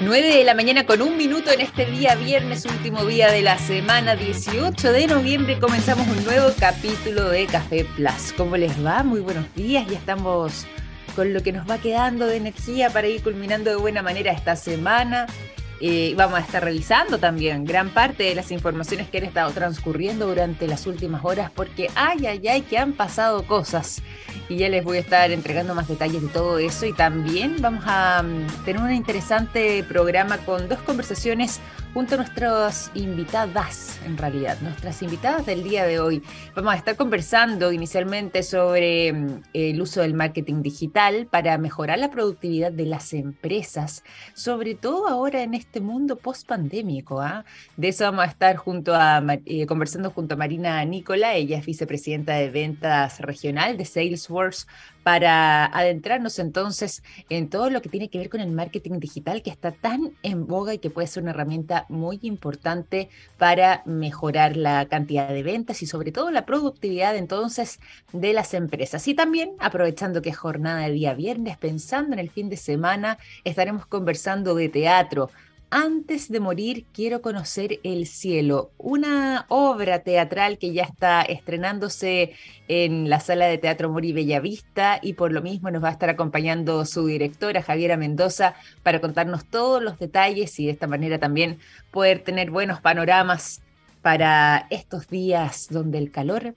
[0.00, 3.58] 9 de la mañana con un minuto en este día viernes, último día de la
[3.58, 8.34] semana, 18 de noviembre, comenzamos un nuevo capítulo de Café Plus.
[8.36, 9.04] ¿Cómo les va?
[9.04, 10.66] Muy buenos días, ya estamos
[11.14, 14.56] con lo que nos va quedando de energía para ir culminando de buena manera esta
[14.56, 15.26] semana.
[16.16, 20.66] Vamos a estar revisando también gran parte de las informaciones que han estado transcurriendo durante
[20.66, 24.02] las últimas horas, porque ay, ay, ay, que han pasado cosas.
[24.48, 26.86] Y ya les voy a estar entregando más detalles de todo eso.
[26.86, 31.60] Y también vamos a mm, tener un interesante programa con dos conversaciones
[31.94, 36.22] junto a nuestras invitadas, en realidad, nuestras invitadas del día de hoy.
[36.56, 42.10] Vamos a estar conversando inicialmente sobre mm, el uso del marketing digital para mejorar la
[42.10, 44.02] productividad de las empresas,
[44.34, 47.20] sobre todo ahora en este mundo post-pandémico.
[47.20, 47.44] ¿ah?
[47.76, 51.66] De eso vamos a estar junto a, eh, conversando junto a Marina Nicola, ella es
[51.66, 54.66] vicepresidenta de ventas regional de Salesforce
[55.04, 59.50] para adentrarnos entonces en todo lo que tiene que ver con el marketing digital que
[59.50, 64.86] está tan en boga y que puede ser una herramienta muy importante para mejorar la
[64.86, 67.80] cantidad de ventas y sobre todo la productividad entonces
[68.12, 69.06] de las empresas.
[69.06, 73.18] Y también aprovechando que es jornada de día viernes, pensando en el fin de semana,
[73.44, 75.30] estaremos conversando de teatro,
[75.74, 82.34] antes de morir quiero conocer el cielo, una obra teatral que ya está estrenándose
[82.68, 86.08] en la sala de teatro Mori Bellavista y por lo mismo nos va a estar
[86.08, 91.58] acompañando su directora Javiera Mendoza para contarnos todos los detalles y de esta manera también
[91.90, 93.60] poder tener buenos panoramas
[94.00, 96.54] para estos días donde el calor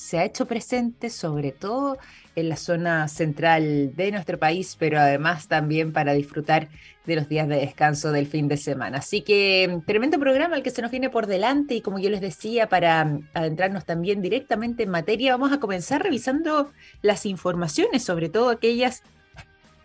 [0.00, 1.98] se ha hecho presente sobre todo
[2.34, 6.68] en la zona central de nuestro país, pero además también para disfrutar
[7.04, 8.98] de los días de descanso del fin de semana.
[8.98, 12.08] Así que mm, tremendo programa el que se nos viene por delante y como yo
[12.08, 18.02] les decía, para mm, adentrarnos también directamente en materia, vamos a comenzar revisando las informaciones,
[18.02, 19.02] sobre todo aquellas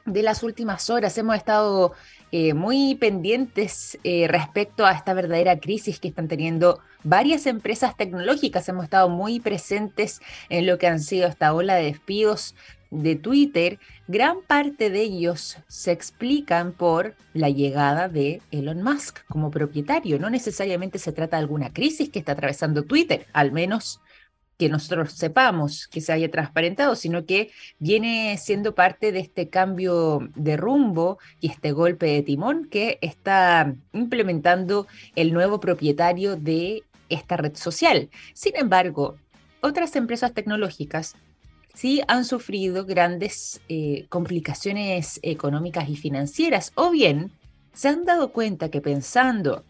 [0.05, 1.17] de las últimas horas.
[1.17, 1.91] Hemos estado
[2.31, 8.67] eh, muy pendientes eh, respecto a esta verdadera crisis que están teniendo varias empresas tecnológicas.
[8.67, 12.55] Hemos estado muy presentes en lo que han sido esta ola de despidos
[12.91, 13.79] de Twitter.
[14.07, 20.19] Gran parte de ellos se explican por la llegada de Elon Musk como propietario.
[20.19, 24.01] No necesariamente se trata de alguna crisis que está atravesando Twitter, al menos
[24.57, 30.29] que nosotros sepamos que se haya transparentado, sino que viene siendo parte de este cambio
[30.35, 37.37] de rumbo y este golpe de timón que está implementando el nuevo propietario de esta
[37.37, 38.09] red social.
[38.33, 39.17] Sin embargo,
[39.61, 41.15] otras empresas tecnológicas
[41.73, 47.31] sí han sufrido grandes eh, complicaciones económicas y financieras, o bien
[47.73, 49.65] se han dado cuenta que pensando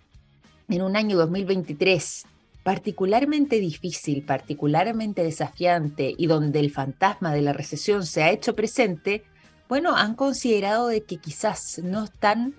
[0.69, 2.25] en un año 2023
[2.65, 9.23] particularmente difícil, particularmente desafiante y donde el fantasma de la recesión se ha hecho presente,
[9.69, 12.55] bueno, han considerado de que quizás no están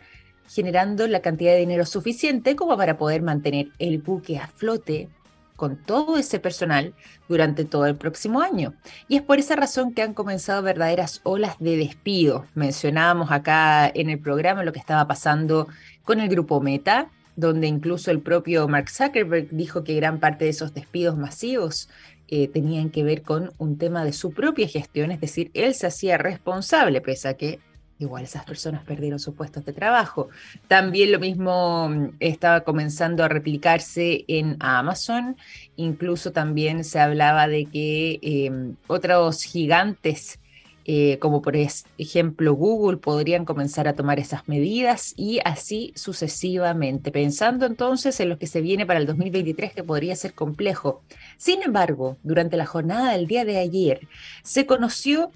[0.49, 5.09] generando la cantidad de dinero suficiente como para poder mantener el buque a flote
[5.57, 6.95] con todo ese personal
[7.29, 8.75] durante todo el próximo año.
[9.09, 12.47] Y es por esa razón que han comenzado verdaderas olas de despido.
[12.55, 15.67] Mencionábamos acá en el programa lo que estaba pasando
[16.05, 20.51] con el grupo Meta, donde incluso el propio Mark Zuckerberg dijo que gran parte de
[20.51, 21.89] esos despidos masivos
[22.29, 25.87] eh, tenían que ver con un tema de su propia gestión, es decir, él se
[25.87, 27.61] hacía responsable, pese a que
[27.99, 30.29] igual esas personas perdieron sus puestos de trabajo.
[30.69, 35.37] También lo mismo mm, estaba comenzando a replicarse en Amazon,
[35.77, 40.41] incluso también se hablaba de que em, otros gigantes
[40.89, 47.67] eh, como por ejemplo Google, podrían comenzar a tomar esas medidas y así sucesivamente, pensando
[47.67, 51.03] entonces en lo que se viene para el 2023 que podría ser complejo.
[51.39, 54.07] Sin embargo, durante la jornada del día de ayer
[54.45, 55.33] se conoció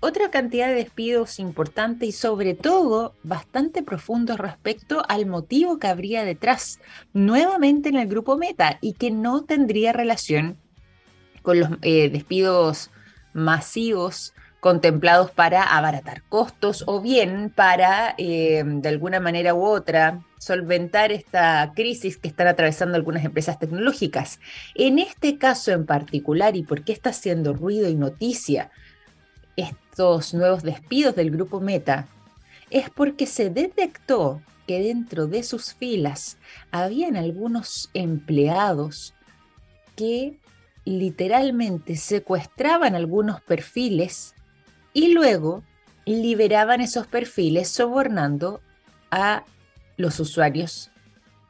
[0.00, 6.24] otra cantidad de despidos importante y sobre todo bastante profundos respecto al motivo que habría
[6.24, 6.80] detrás
[7.12, 10.56] nuevamente en el grupo Meta y que no tendría relación
[11.42, 12.90] con los eh, despidos
[13.34, 21.12] masivos contemplados para abaratar costos o bien para, eh, de alguna manera u otra, solventar
[21.12, 24.40] esta crisis que están atravesando algunas empresas tecnológicas.
[24.74, 28.70] En este caso en particular, y por qué está haciendo ruido y noticia
[29.56, 32.06] estos nuevos despidos del grupo Meta,
[32.70, 36.36] es porque se detectó que dentro de sus filas
[36.70, 39.14] habían algunos empleados
[39.96, 40.38] que
[40.84, 44.34] literalmente secuestraban algunos perfiles
[44.92, 45.62] y luego
[46.06, 48.60] liberaban esos perfiles sobornando
[49.10, 49.44] a
[49.96, 50.90] los usuarios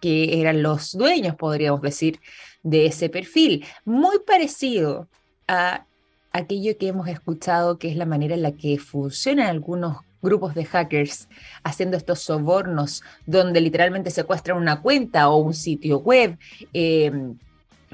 [0.01, 2.21] que eran los dueños, podríamos decir,
[2.63, 3.65] de ese perfil.
[3.85, 5.09] Muy parecido
[5.47, 5.87] a
[6.33, 10.65] aquello que hemos escuchado, que es la manera en la que funcionan algunos grupos de
[10.65, 11.29] hackers
[11.63, 16.39] haciendo estos sobornos donde literalmente secuestran una cuenta o un sitio web.
[16.73, 17.13] Eh,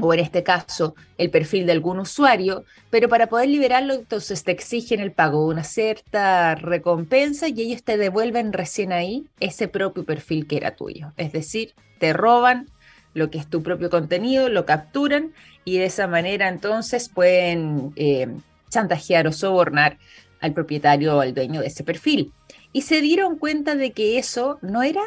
[0.01, 4.53] o en este caso el perfil de algún usuario, pero para poder liberarlo entonces te
[4.53, 10.05] exigen el pago de una cierta recompensa y ellos te devuelven recién ahí ese propio
[10.05, 11.13] perfil que era tuyo.
[11.17, 12.69] Es decir, te roban
[13.15, 15.33] lo que es tu propio contenido, lo capturan
[15.65, 18.29] y de esa manera entonces pueden eh,
[18.71, 19.99] chantajear o sobornar
[20.41, 22.33] al propietario o al dueño de ese perfil.
[22.73, 25.03] Y se dieron cuenta de que eso no era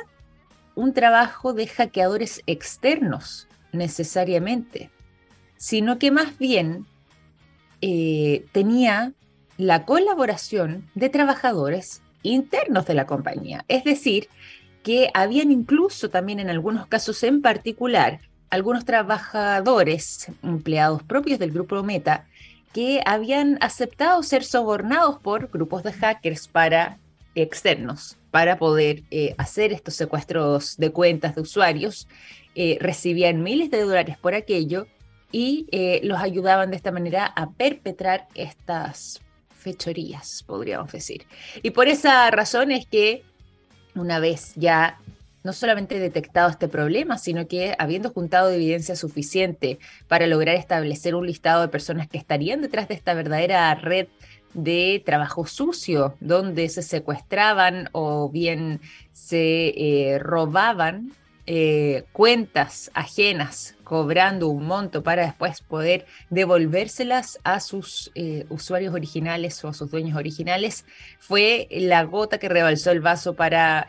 [0.74, 4.90] un trabajo de hackeadores externos necesariamente,
[5.58, 6.86] sino que más bien
[7.82, 9.14] eh, tenía
[9.58, 13.66] la colaboración de trabajadores internos de la compañía.
[13.68, 14.30] Es decir,
[14.84, 18.20] que habían incluso también en algunos casos en particular
[18.50, 22.26] algunos trabajadores, empleados propios del grupo Meta,
[22.74, 26.98] que habían aceptado ser sobornados por grupos de hackers para
[27.36, 32.08] externos para poder eh, hacer estos secuestros de cuentas de usuarios.
[32.54, 34.86] Eh, recibían miles de dólares por aquello
[35.32, 39.22] y eh, los ayudaban de esta manera a perpetrar estas
[39.58, 41.26] fechorías, podríamos decir.
[41.64, 43.24] Y por esa razón es que
[43.96, 45.00] una vez ya
[45.44, 51.26] no solamente detectado este problema, sino que habiendo juntado evidencia suficiente para lograr establecer un
[51.26, 54.08] listado de personas que estarían detrás de esta verdadera red
[54.54, 61.14] de trabajo sucio, donde se secuestraban o bien se eh, robaban
[61.46, 69.64] eh, cuentas ajenas cobrando un monto para después poder devolvérselas a sus eh, usuarios originales
[69.64, 70.84] o a sus dueños originales,
[71.20, 73.88] fue la gota que rebalsó el vaso para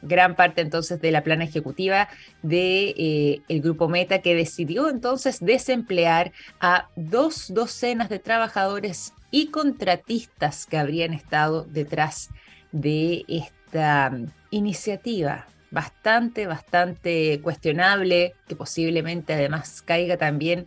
[0.00, 2.08] gran parte entonces de la plana ejecutiva
[2.40, 10.64] del el grupo Meta que decidió entonces desemplear a dos docenas de trabajadores y contratistas
[10.64, 12.30] que habrían estado detrás
[12.72, 14.10] de esta
[14.50, 20.66] iniciativa bastante, bastante cuestionable, que posiblemente además caiga también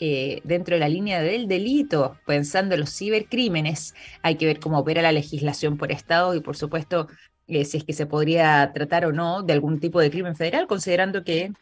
[0.00, 4.78] eh, dentro de la línea del delito, pensando en los cibercrímenes, hay que ver cómo
[4.78, 7.08] opera la legislación por Estado y por supuesto
[7.46, 10.66] eh, si es que se podría tratar o no de algún tipo de crimen federal,
[10.66, 11.52] considerando que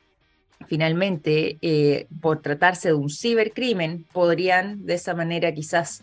[0.67, 6.03] finalmente eh, por tratarse de un cibercrimen podrían de esa manera quizás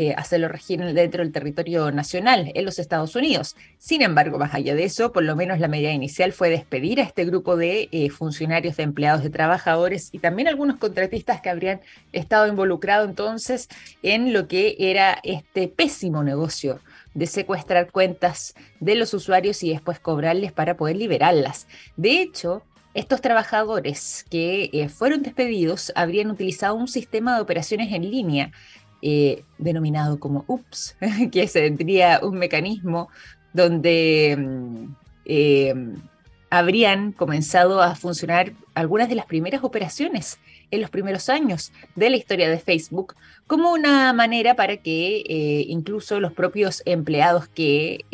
[0.00, 3.56] eh, hacerlo regir dentro del territorio nacional en los Estados Unidos.
[3.78, 7.02] Sin embargo, más allá de eso, por lo menos la medida inicial fue despedir a
[7.02, 11.80] este grupo de eh, funcionarios, de empleados, de trabajadores y también algunos contratistas que habrían
[12.12, 13.68] estado involucrados entonces
[14.04, 16.78] en lo que era este pésimo negocio
[17.14, 21.66] de secuestrar cuentas de los usuarios y después cobrarles para poder liberarlas.
[21.96, 22.62] De hecho,
[22.94, 28.52] estos trabajadores que eh, fueron despedidos habrían utilizado un sistema de operaciones en línea
[29.02, 30.96] eh, denominado como UPS,
[31.32, 33.08] que sería un mecanismo
[33.52, 34.84] donde mm,
[35.24, 35.74] eh,
[36.50, 40.38] habrían comenzado a funcionar algunas de las primeras operaciones
[40.70, 43.14] en los primeros años de la historia de Facebook
[43.46, 48.04] como una manera para que eh, incluso los propios empleados que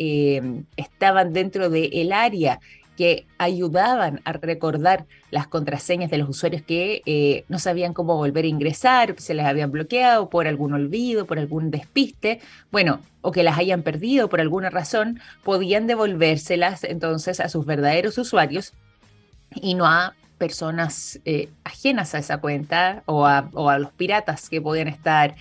[0.75, 2.59] estaban dentro del área
[2.95, 8.45] que ayudaban a recordar las contraseñas de los usuarios que eh, no sabían cómo volver
[8.45, 12.39] a ingresar, se les habían bloqueado por algún olvido, por algún despiste,
[12.71, 18.17] bueno, o que las hayan perdido por alguna razón, podían devolvérselas entonces a sus verdaderos
[18.17, 18.73] usuarios
[19.55, 24.49] y no a personas eh, ajenas a esa cuenta o a, o a los piratas
[24.49, 25.35] que podían estar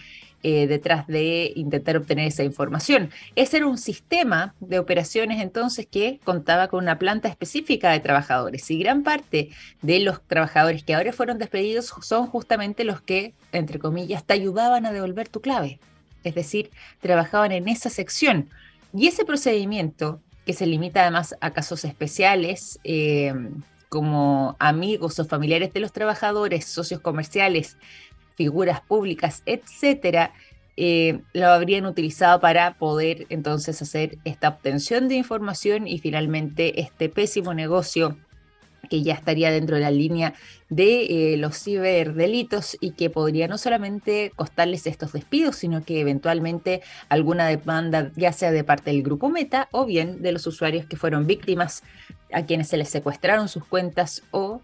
[0.46, 3.08] eh, detrás de intentar obtener esa información.
[3.34, 8.70] Ese era un sistema de operaciones entonces que contaba con una planta específica de trabajadores
[8.70, 9.48] y gran parte
[9.80, 14.84] de los trabajadores que ahora fueron despedidos son justamente los que, entre comillas, te ayudaban
[14.84, 15.80] a devolver tu clave.
[16.24, 16.68] Es decir,
[17.00, 18.50] trabajaban en esa sección.
[18.92, 23.32] Y ese procedimiento, que se limita además a casos especiales, eh,
[23.88, 27.78] como amigos o familiares de los trabajadores, socios comerciales,
[28.36, 30.32] figuras públicas, etcétera,
[30.76, 37.08] eh, lo habrían utilizado para poder entonces hacer esta obtención de información y finalmente este
[37.08, 38.16] pésimo negocio
[38.90, 40.34] que ya estaría dentro de la línea
[40.68, 46.82] de eh, los ciberdelitos y que podría no solamente costarles estos despidos, sino que eventualmente
[47.08, 50.96] alguna demanda, ya sea de parte del grupo Meta o bien de los usuarios que
[50.96, 51.82] fueron víctimas
[52.32, 54.60] a quienes se les secuestraron sus cuentas o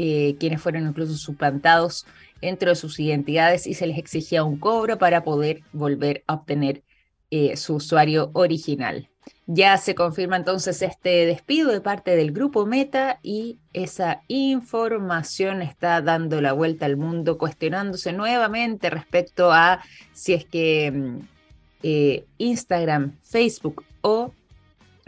[0.00, 2.06] eh, quienes fueron incluso suplantados
[2.40, 6.84] dentro de sus identidades y se les exigía un cobro para poder volver a obtener
[7.32, 9.08] eh, su usuario original.
[9.46, 16.00] Ya se confirma entonces este despido de parte del grupo Meta y esa información está
[16.00, 21.18] dando la vuelta al mundo, cuestionándose nuevamente respecto a si es que mm,
[21.82, 24.32] eh, Instagram, Facebook o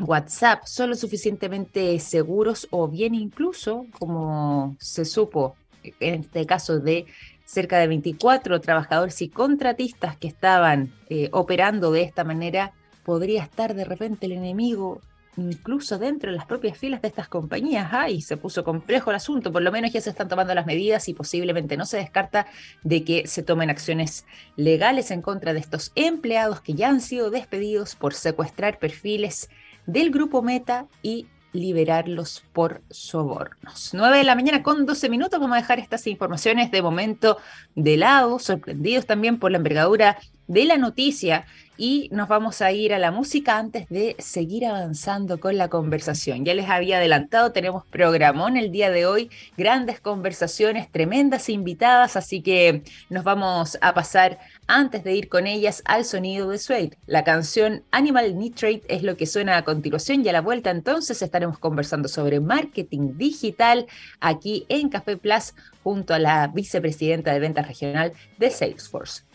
[0.03, 7.07] WhatsApp son lo suficientemente seguros o bien incluso, como se supo en este caso de
[7.45, 12.73] cerca de 24 trabajadores y contratistas que estaban eh, operando de esta manera,
[13.05, 15.01] podría estar de repente el enemigo
[15.37, 17.89] incluso dentro de las propias filas de estas compañías.
[17.93, 21.09] Ay, se puso complejo el asunto, por lo menos ya se están tomando las medidas
[21.09, 22.47] y posiblemente no se descarta
[22.83, 24.27] de que se tomen acciones
[24.57, 29.49] legales en contra de estos empleados que ya han sido despedidos por secuestrar perfiles
[29.87, 33.91] del grupo Meta y liberarlos por sobornos.
[33.93, 35.41] 9 de la mañana con 12 minutos.
[35.41, 37.39] Vamos a dejar estas informaciones de momento
[37.75, 41.47] de lado, sorprendidos también por la envergadura de la noticia
[41.81, 46.45] y nos vamos a ir a la música antes de seguir avanzando con la conversación.
[46.45, 52.43] Ya les había adelantado, tenemos programón el día de hoy, grandes conversaciones, tremendas invitadas, así
[52.43, 56.99] que nos vamos a pasar antes de ir con ellas al sonido de Suede.
[57.07, 61.23] La canción Animal Nitrate es lo que suena a continuación y a la vuelta entonces
[61.23, 63.87] estaremos conversando sobre marketing digital
[64.21, 69.30] aquí en Café Plus junto a la vicepresidenta de ventas regional de Salesforce.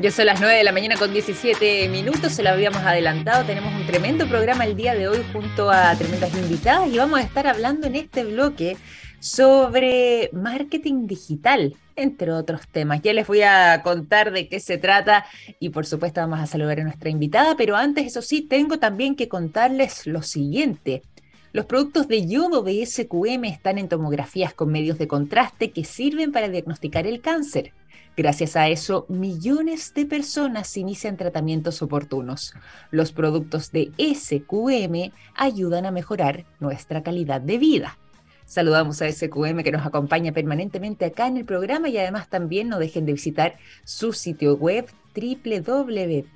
[0.00, 3.74] Ya son las 9 de la mañana con 17 minutos, se lo habíamos adelantado, tenemos
[3.74, 7.46] un tremendo programa el día de hoy junto a tremendas invitadas y vamos a estar
[7.46, 8.78] hablando en este bloque
[9.20, 13.02] sobre marketing digital, entre otros temas.
[13.02, 15.26] Ya les voy a contar de qué se trata
[15.60, 19.14] y por supuesto vamos a saludar a nuestra invitada, pero antes, eso sí, tengo también
[19.14, 21.02] que contarles lo siguiente.
[21.52, 26.32] Los productos de yodo de SQM están en tomografías con medios de contraste que sirven
[26.32, 27.72] para diagnosticar el cáncer.
[28.16, 32.52] Gracias a eso, millones de personas inician tratamientos oportunos.
[32.90, 37.98] Los productos de SQM ayudan a mejorar nuestra calidad de vida.
[38.44, 42.78] Saludamos a SQM que nos acompaña permanentemente acá en el programa y además también no
[42.78, 46.32] dejen de visitar su sitio web www.sqm.com.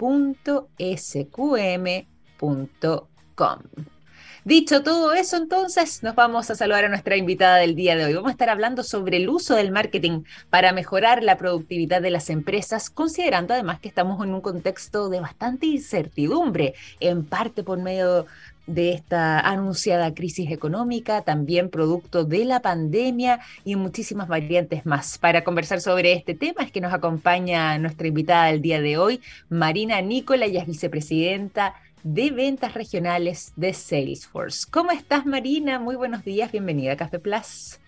[4.46, 8.14] Dicho todo eso, entonces nos vamos a saludar a nuestra invitada del día de hoy.
[8.14, 12.30] Vamos a estar hablando sobre el uso del marketing para mejorar la productividad de las
[12.30, 18.26] empresas, considerando además que estamos en un contexto de bastante incertidumbre, en parte por medio
[18.68, 25.18] de esta anunciada crisis económica, también producto de la pandemia y muchísimas variantes más.
[25.18, 29.20] Para conversar sobre este tema es que nos acompaña nuestra invitada del día de hoy,
[29.48, 31.74] Marina Nicola, ella es vicepresidenta
[32.06, 34.64] de ventas regionales de Salesforce.
[34.70, 35.80] ¿Cómo estás, Marina?
[35.80, 37.80] Muy buenos días, bienvenida a Café Plus.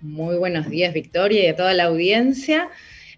[0.00, 2.68] Muy buenos días, Victoria, y a toda la audiencia.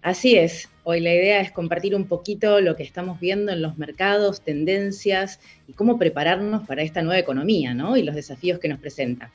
[0.03, 3.79] Así es, hoy la idea es compartir un poquito lo que estamos viendo en los
[3.79, 7.97] mercados, tendencias y cómo prepararnos para esta nueva economía, ¿no?
[7.97, 9.31] Y los desafíos que nos presenta.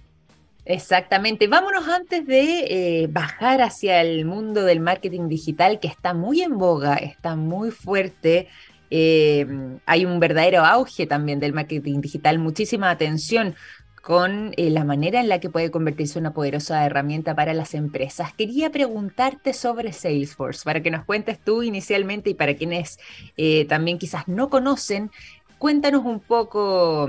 [0.64, 1.48] Exactamente.
[1.48, 6.58] Vámonos antes de eh, bajar hacia el mundo del marketing digital que está muy en
[6.58, 8.46] boga, está muy fuerte
[8.90, 9.46] eh,
[9.86, 13.54] hay un verdadero auge también del marketing digital, muchísima atención
[14.02, 18.32] con eh, la manera en la que puede convertirse una poderosa herramienta para las empresas.
[18.32, 22.98] Quería preguntarte sobre Salesforce, para que nos cuentes tú inicialmente y para quienes
[23.36, 25.10] eh, también quizás no conocen,
[25.58, 27.08] cuéntanos un poco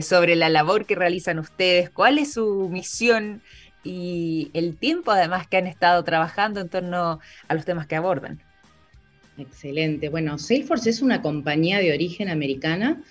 [0.00, 3.42] sobre la labor que realizan ustedes, cuál es su misión
[3.84, 8.40] y el tiempo además que han estado trabajando en torno a los temas que abordan.
[9.42, 10.08] Excelente.
[10.08, 13.02] Bueno, Salesforce es una compañía de origen americana,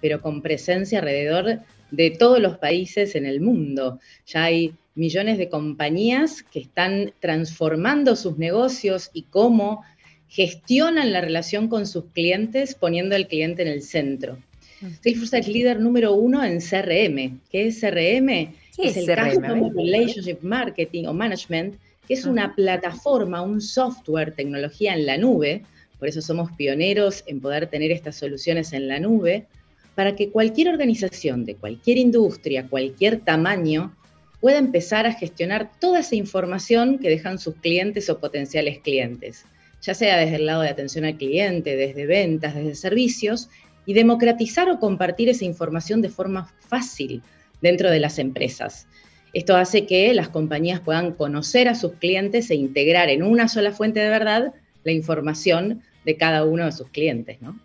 [0.00, 4.00] pero con presencia alrededor de todos los países en el mundo.
[4.26, 9.82] Ya hay millones de compañías que están transformando sus negocios y cómo
[10.28, 14.38] gestionan la relación con sus clientes poniendo al cliente en el centro.
[14.80, 14.86] Mm.
[15.02, 17.40] Salesforce es líder número uno en CRM.
[17.50, 18.52] ¿Qué es CRM?
[18.78, 21.76] es, el Customer Relationship Marketing o Management,
[22.06, 25.62] que es una plataforma, un software, tecnología en la nube,
[25.98, 29.46] por eso somos pioneros en poder tener estas soluciones en la nube,
[29.94, 33.96] para que cualquier organización de cualquier industria, cualquier tamaño,
[34.40, 39.44] pueda empezar a gestionar toda esa información que dejan sus clientes o potenciales clientes,
[39.82, 43.48] ya sea desde el lado de atención al cliente, desde ventas, desde servicios,
[43.86, 47.22] y democratizar o compartir esa información de forma fácil
[47.62, 48.86] dentro de las empresas.
[49.32, 53.72] Esto hace que las compañías puedan conocer a sus clientes e integrar en una sola
[53.72, 54.52] fuente de verdad
[54.84, 57.58] la información de cada uno de sus clientes, ¿no?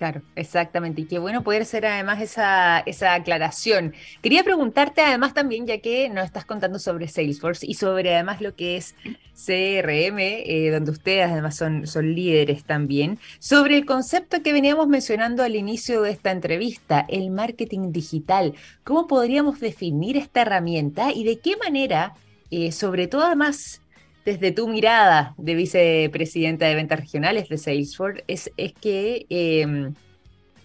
[0.00, 1.02] Claro, exactamente.
[1.02, 3.92] Y qué bueno poder ser además esa, esa aclaración.
[4.22, 8.56] Quería preguntarte además también, ya que nos estás contando sobre Salesforce y sobre además lo
[8.56, 8.94] que es
[9.34, 15.42] CRM, eh, donde ustedes además son, son líderes también, sobre el concepto que veníamos mencionando
[15.42, 18.54] al inicio de esta entrevista, el marketing digital.
[18.84, 22.14] ¿Cómo podríamos definir esta herramienta y de qué manera,
[22.50, 23.82] eh, sobre todo además
[24.24, 28.50] desde tu mirada de vicepresidenta de ventas regionales de Salesforce, es,
[28.80, 29.94] que em,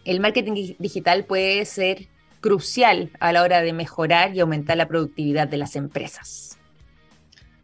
[0.03, 2.07] el marketing digital puede ser
[2.41, 6.57] crucial a la hora de mejorar y aumentar la productividad de las empresas.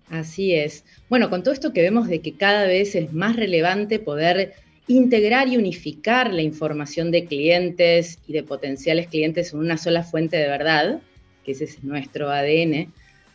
[0.10, 0.84] Así es.
[1.10, 4.54] Bueno, con todo esto que vemos de que cada vez es más relevante poder
[4.88, 10.38] integrar y unificar la información de clientes y de potenciales clientes en una sola fuente
[10.38, 11.00] de verdad,
[11.46, 12.92] que ese es nuestro ADN,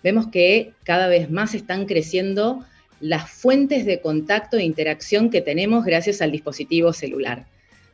[0.06, 2.64] vemos que cada vez más están creciendo
[3.00, 7.46] las fuentes de contacto e interacción que tenemos gracias al dispositivo celular.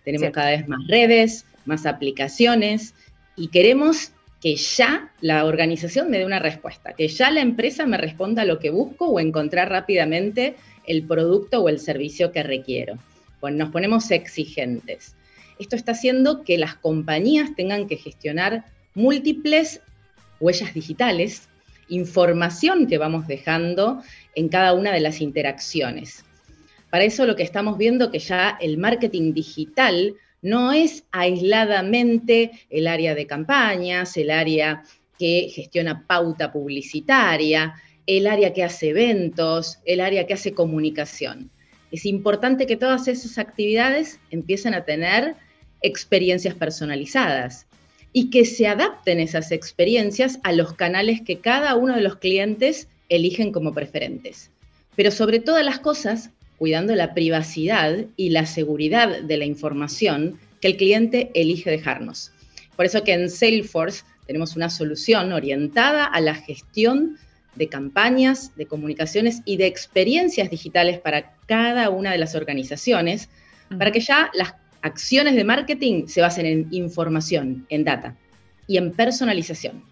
[0.05, 2.93] Tenemos cada vez más redes, más aplicaciones
[3.35, 7.97] y queremos que ya la organización me dé una respuesta, que ya la empresa me
[7.97, 12.99] responda a lo que busco o encontrar rápidamente el producto o el servicio que requiero.
[13.41, 15.17] Bueno, nos ponemos exigentes.
[15.59, 19.81] Esto está haciendo que las compañías tengan que gestionar múltiples
[20.41, 21.49] huellas digitales,
[21.89, 24.03] información que vamos dejando
[24.35, 26.25] en cada una de las interacciones.
[26.91, 32.87] Para eso lo que estamos viendo que ya el marketing digital no es aisladamente el
[32.87, 34.83] área de campañas, el área
[35.19, 37.75] que gestiona pauta publicitaria,
[38.07, 41.51] el área que hace eventos, el área que hace comunicación.
[41.93, 45.37] Es importante que todas esas actividades empiecen a tener
[45.83, 47.67] experiencias personalizadas
[48.13, 52.89] y que se adapten esas experiencias a los canales que cada uno de los clientes
[53.09, 54.51] eligen como preferentes.
[54.97, 60.69] Pero sobre todas las cosas, cuidando la privacidad y la seguridad de la información que
[60.69, 62.33] el cliente elige dejarnos.
[62.77, 67.19] Por eso que en Salesforce tenemos una solución orientada a la gestión
[67.55, 73.29] de campañas, de comunicaciones y de experiencias digitales para cada una de las organizaciones,
[73.77, 78.17] para que ya las acciones de marketing se basen en información, en data
[78.67, 79.85] y en personalización.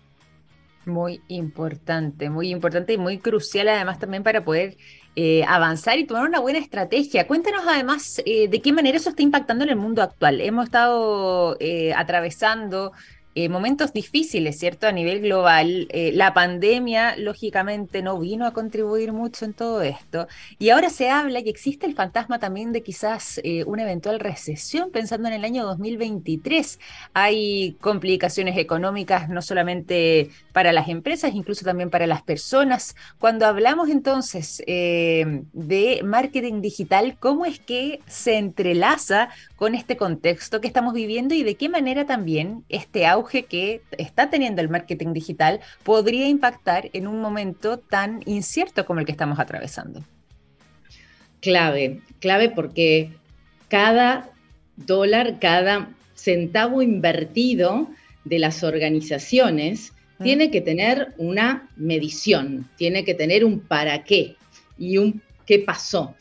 [0.86, 4.76] Muy importante, muy importante y muy crucial además también para poder
[5.16, 7.26] eh, avanzar y tomar una buena estrategia.
[7.26, 10.40] Cuéntanos además eh, de qué manera eso está impactando en el mundo actual.
[10.40, 12.92] Hemos estado eh, atravesando
[13.36, 14.88] eh, momentos difíciles, ¿cierto?
[14.88, 15.86] A nivel global.
[15.90, 20.26] Eh, la pandemia, lógicamente, no vino a contribuir mucho en todo esto.
[20.58, 24.90] Y ahora se habla y existe el fantasma también de quizás eh, una eventual recesión,
[24.90, 26.80] pensando en el año 2023.
[27.14, 32.96] Hay complicaciones económicas no solamente para las empresas, incluso también para las personas.
[33.20, 40.66] Cuando hablamos entonces de marketing digital, ¿cómo es que se entrelaza con este contexto que
[40.66, 45.60] estamos viviendo y de qué manera también este audio que está teniendo el marketing digital
[45.82, 50.02] podría impactar en un momento tan incierto como el que estamos atravesando.
[51.40, 53.12] Clave, clave porque
[53.68, 54.30] cada
[54.76, 57.88] dólar, cada centavo invertido
[58.24, 60.22] de las organizaciones mm.
[60.22, 64.36] tiene que tener una medición, tiene que tener un para qué
[64.78, 66.14] y un qué pasó.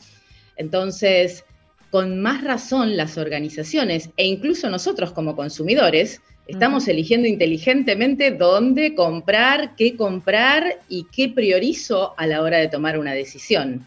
[0.56, 1.44] Entonces,
[1.90, 9.76] con más razón las organizaciones e incluso nosotros como consumidores Estamos eligiendo inteligentemente dónde comprar,
[9.76, 13.86] qué comprar y qué priorizo a la hora de tomar una decisión.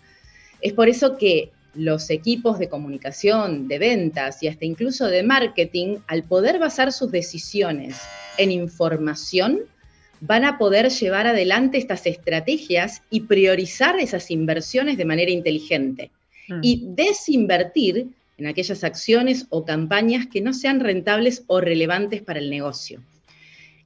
[0.61, 5.97] Es por eso que los equipos de comunicación, de ventas y hasta incluso de marketing,
[6.07, 7.99] al poder basar sus decisiones
[8.37, 9.59] en información,
[10.21, 16.11] van a poder llevar adelante estas estrategias y priorizar esas inversiones de manera inteligente.
[16.47, 16.59] Mm.
[16.61, 18.07] Y desinvertir
[18.43, 23.01] en aquellas acciones o campañas que no sean rentables o relevantes para el negocio.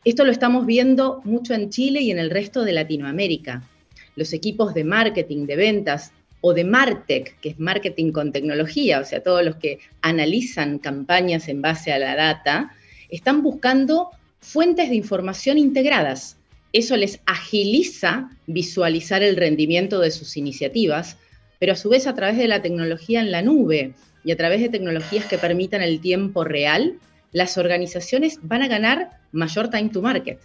[0.03, 3.69] Esto lo estamos viendo mucho en Chile y en el resto de Latinoamérica.
[4.15, 9.05] Los equipos de marketing, de ventas o de Martech, que es marketing con tecnología, o
[9.05, 12.71] sea, todos los que analizan campañas en base a la data,
[13.09, 16.37] están buscando fuentes de información integradas.
[16.73, 21.17] Eso les agiliza visualizar el rendimiento de sus iniciativas,
[21.59, 24.61] pero a su vez a través de la tecnología en la nube, y a través
[24.61, 26.99] de tecnologías que permitan el tiempo real,
[27.31, 30.39] las organizaciones van a ganar mayor time to market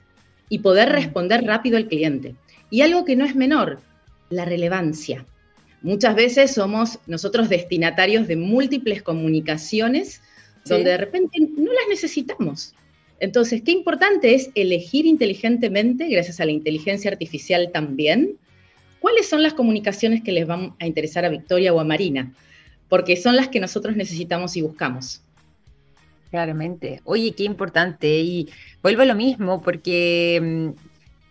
[0.49, 0.93] y poder mm.
[0.93, 2.35] responder rápido al cliente.
[2.71, 3.81] Y algo que no es menor,
[4.31, 5.27] la relevancia.
[5.83, 10.23] Muchas veces somos nosotros destinatarios de múltiples comunicaciones
[10.65, 12.75] donde de repente no las necesitamos.
[13.19, 18.37] Entonces, qué importante es elegir inteligentemente, gracias a la inteligencia artificial también,
[19.01, 22.33] cuáles son las comunicaciones que les van a interesar a Victoria o a Marina
[22.93, 25.23] porque son las que nosotros necesitamos y buscamos.
[26.29, 27.01] Claramente.
[27.05, 28.21] Oye, qué importante.
[28.21, 28.51] Y
[28.83, 30.75] vuelvo a lo mismo, porque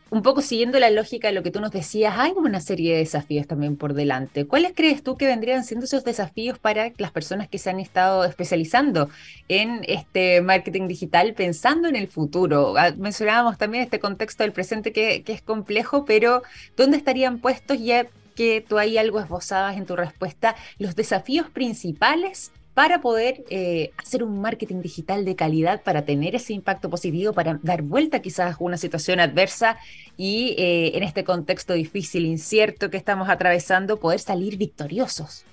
[0.10, 2.94] mm, un poco siguiendo la lógica de lo que tú nos decías, hay una serie
[2.94, 4.48] de desafíos también por delante.
[4.48, 8.26] ¿Cuáles crees tú que vendrían siendo esos desafíos para las personas que se han estado
[8.26, 9.12] especializando
[9.48, 12.76] en este marketing digital pensando en el futuro?
[12.76, 16.42] Ah, mencionábamos también este contexto del presente que, que es complejo, pero
[16.76, 18.08] ¿dónde estarían puestos ya
[18.42, 24.24] que tú ahí algo esbozabas en tu respuesta, los desafíos principales para poder eh, hacer
[24.24, 28.58] un marketing digital de calidad, para tener ese impacto positivo, para dar vuelta quizás a
[28.58, 29.78] una situación adversa
[30.18, 35.46] y eh, en este contexto difícil, incierto que estamos atravesando, poder salir victoriosos.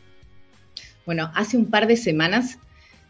[1.04, 2.58] Bueno, hace un par de semanas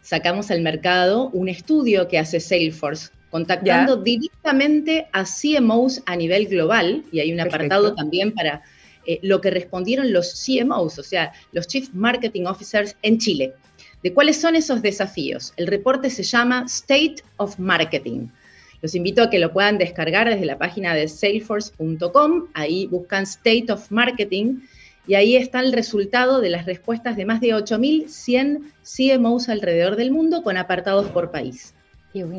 [0.01, 7.05] sacamos al mercado un estudio que hace Salesforce, contactando directamente a CMOs a nivel global,
[7.13, 8.61] y hay un apartado también para
[9.09, 13.55] eh, lo que respondieron los CMOs, o sea, los Chief Marketing Officers en Chile
[14.03, 15.51] de cuáles son esos desafíos.
[15.57, 18.27] El reporte se llama State of Marketing.
[18.83, 22.49] Los invito a que lo puedan descargar desde la página de salesforce.com.
[22.53, 24.59] Ahí buscan State of Marketing
[25.07, 30.11] y ahí está el resultado de las respuestas de más de 8.100 CMOs alrededor del
[30.11, 31.73] mundo con apartados por país.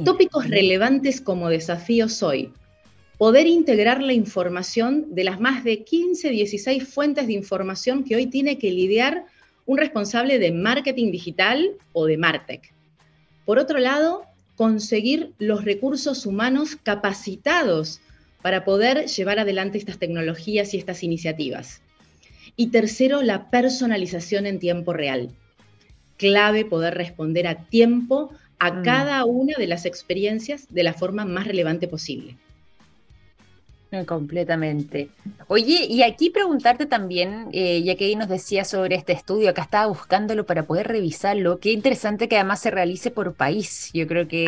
[0.04, 2.52] Tópicos relevantes como desafíos hoy.
[3.20, 8.24] Poder integrar la información de las más de 15, 16 fuentes de información que hoy
[8.28, 9.26] tiene que lidiar
[9.66, 12.72] un responsable de marketing digital o de Martech.
[13.44, 14.22] Por otro lado,
[14.56, 18.00] conseguir los recursos humanos capacitados
[18.40, 21.82] para poder llevar adelante estas tecnologías y estas iniciativas.
[22.56, 25.28] Y tercero, la personalización en tiempo real.
[26.16, 28.82] Clave poder responder a tiempo a mm.
[28.82, 32.38] cada una de las experiencias de la forma más relevante posible.
[34.06, 35.10] Completamente.
[35.48, 39.62] Oye, y aquí preguntarte también, eh, ya que ahí nos decía sobre este estudio, acá
[39.62, 43.90] estaba buscándolo para poder revisarlo, qué interesante que además se realice por país.
[43.92, 44.46] Yo creo que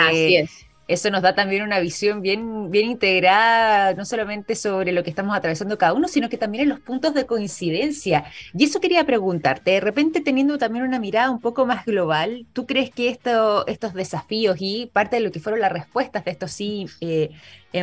[0.88, 5.35] eso nos da también una visión bien, bien integrada, no solamente sobre lo que estamos
[5.35, 8.24] atravesando cada uno, sino que también en los puntos de coincidencia.
[8.52, 12.66] Y eso quería preguntarte, de repente teniendo también una mirada un poco más global, ¿tú
[12.66, 16.52] crees que esto, estos desafíos y parte de lo que fueron las respuestas de estos
[16.52, 17.31] sí, eh,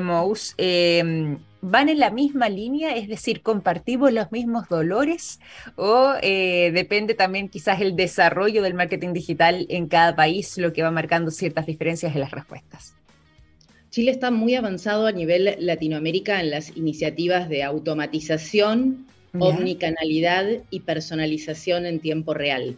[0.02, 5.39] MOs, eh, van en la misma línea, es decir, compartimos los mismos dolores
[5.76, 10.84] o eh, depende también quizás el desarrollo del marketing digital en cada país lo que
[10.84, 12.93] va marcando ciertas diferencias en las respuestas.
[13.89, 21.86] Chile está muy avanzado a nivel Latinoamérica en las iniciativas de automatización, omnicanalidad y personalización
[21.86, 22.78] en tiempo real.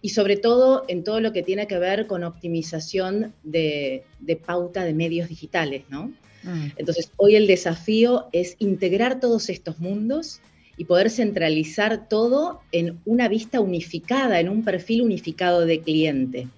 [0.00, 4.84] Y sobre todo en todo lo que tiene que ver con optimización de, de pauta
[4.84, 6.12] de medios digitales, ¿no?
[6.44, 6.66] Mm.
[6.76, 10.40] Entonces, hoy el desafío es integrar todos estos mundos
[10.76, 16.48] y poder centralizar todo en una vista unificada, en un perfil unificado de cliente.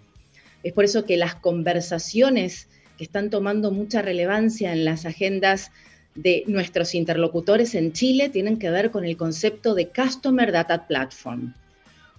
[0.63, 5.71] Es por eso que las conversaciones que están tomando mucha relevancia en las agendas
[6.15, 11.55] de nuestros interlocutores en Chile tienen que ver con el concepto de Customer Data Platform.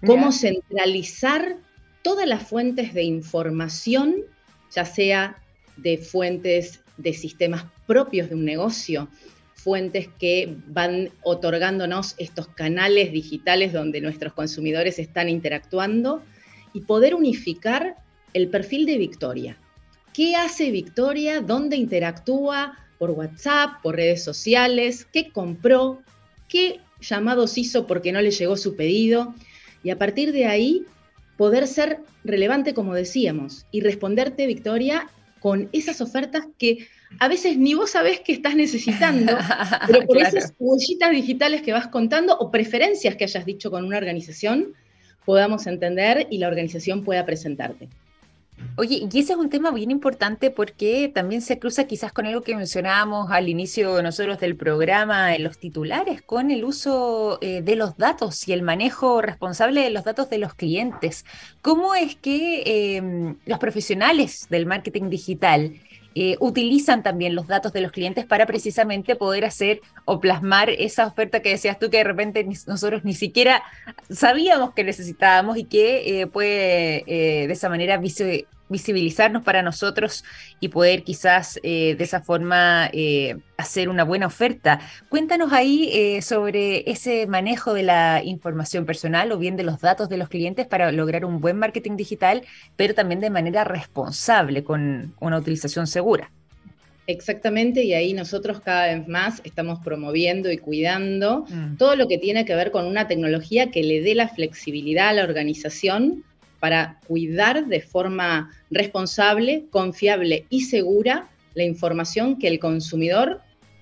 [0.06, 1.56] Cómo centralizar
[2.02, 4.22] todas las fuentes de información,
[4.72, 5.42] ya sea
[5.76, 9.08] de fuentes de sistemas propios de un negocio,
[9.54, 16.22] fuentes que van otorgándonos estos canales digitales donde nuestros consumidores están interactuando
[16.72, 17.96] y poder unificar
[18.34, 19.56] el perfil de Victoria.
[20.12, 21.40] ¿Qué hace Victoria?
[21.40, 22.78] ¿Dónde interactúa?
[22.98, 23.82] ¿Por WhatsApp?
[23.82, 25.06] ¿Por redes sociales?
[25.12, 26.02] ¿Qué compró?
[26.48, 29.34] ¿Qué llamados hizo porque no le llegó su pedido?
[29.82, 30.84] Y a partir de ahí
[31.36, 35.08] poder ser relevante, como decíamos, y responderte, Victoria,
[35.40, 36.86] con esas ofertas que
[37.18, 39.36] a veces ni vos sabés que estás necesitando,
[39.86, 43.98] pero por esas huellitas digitales que vas contando o preferencias que hayas dicho con una
[43.98, 44.74] organización,
[45.24, 47.88] podamos entender y la organización pueda presentarte.
[48.76, 52.42] Oye, y ese es un tema bien importante porque también se cruza quizás con algo
[52.42, 57.74] que mencionábamos al inicio nosotros del programa en los titulares, con el uso eh, de
[57.74, 61.24] los datos y el manejo responsable de los datos de los clientes.
[61.60, 65.72] ¿Cómo es que em, los profesionales del marketing digital
[66.20, 71.06] eh, utilizan también los datos de los clientes para precisamente poder hacer o plasmar esa
[71.06, 73.62] oferta que decías tú que de repente nosotros ni siquiera
[74.10, 77.98] sabíamos que necesitábamos y que eh, puede de esa manera
[78.68, 80.24] visibilizarnos para nosotros
[80.60, 84.80] y poder quizás eh, de esa forma eh, hacer una buena oferta.
[85.08, 90.08] Cuéntanos ahí eh, sobre ese manejo de la información personal o bien de los datos
[90.08, 92.42] de los clientes para lograr un buen marketing digital,
[92.76, 96.30] pero también de manera responsable, con una utilización segura.
[97.08, 101.78] Exactamente, y ahí nosotros cada vez más estamos promoviendo y cuidando mm.
[101.78, 105.12] todo lo que tiene que ver con una tecnología que le dé la flexibilidad a
[105.14, 106.24] la organización
[106.60, 113.40] para cuidar de forma responsable, confiable y segura la información que el consumidor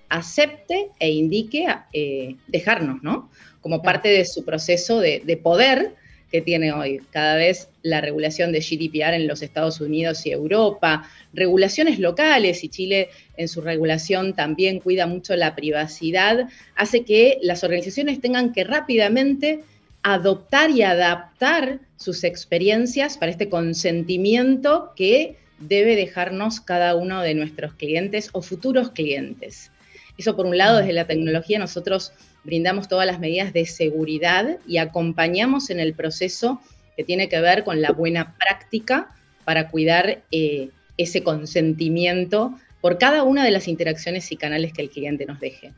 [0.09, 3.31] acepte e indique eh, dejarnos, ¿no?
[3.61, 5.95] Como parte de su proceso de, poder
[6.31, 7.01] que tiene hoy.
[7.11, 12.69] Cada vez la regulación de GDPR en los Estados Unidos y Europa, regulaciones locales, y
[12.69, 18.65] Chile en su regulación también cuida mucho la privacidad, hace que las organizaciones tengan que
[18.65, 19.61] rápidamente
[20.09, 27.75] adoptar y adaptar sus experiencias para este consentimiento que debe dejarnos cada uno de nuestros
[27.75, 29.73] clientes o futuros clientes.
[30.17, 32.13] Eso por un lado, desde la tecnología nosotros
[32.45, 36.61] brindamos todas las medidas de seguridad y acompañamos en el proceso
[36.97, 39.13] que tiene que ver con la buena práctica
[39.45, 44.91] para cuidar eh, ese consentimiento por cada una de las interacciones y canales que el
[44.91, 45.73] cliente nos deje.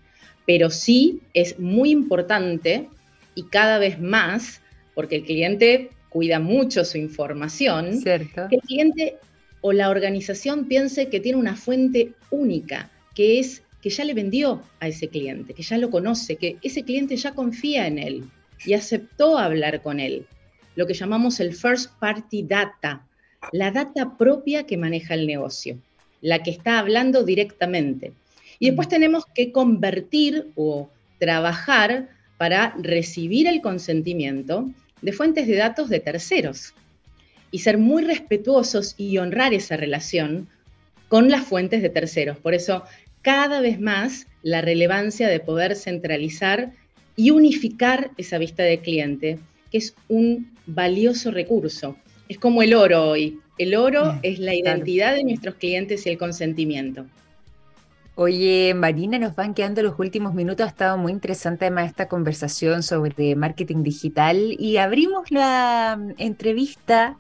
[0.45, 2.91] Pero sí es muy importante
[3.39, 4.61] y cada vez más,
[4.97, 8.15] porque el cliente cuida mucho su información, que
[8.51, 9.15] el cliente
[9.61, 14.61] o la organización piense que tiene una fuente única, que es que ya le vendió
[14.81, 18.25] a ese cliente, que ya lo conoce, que ese cliente ya confía en él
[18.67, 20.27] y aceptó hablar con él.
[20.75, 23.07] Lo que llamamos el first party data,
[23.53, 25.79] la data propia que maneja el negocio,
[26.23, 28.11] la que está hablando directamente.
[28.59, 28.91] Y después mm.
[28.91, 34.71] tenemos que convertir o trabajar para recibir el consentimiento
[35.03, 36.75] de fuentes de datos de terceros
[37.51, 40.49] y ser muy respetuosos y honrar esa relación
[41.09, 42.39] con las fuentes de terceros.
[42.39, 42.85] Por eso,
[43.23, 46.73] cada vez más la relevancia de poder centralizar
[47.17, 49.39] y unificar esa vista de cliente,
[49.71, 51.97] que es un valioso recurso.
[52.29, 53.41] Es como el oro hoy.
[53.57, 57.07] El oro mm, es la identidad de nuestros clientes y el consentimiento.
[58.21, 60.67] Oye, Marina, nos van quedando los últimos minutos.
[60.67, 67.17] Ha estado muy interesante además esta conversación sobre marketing digital y abrimos la mm, entrevista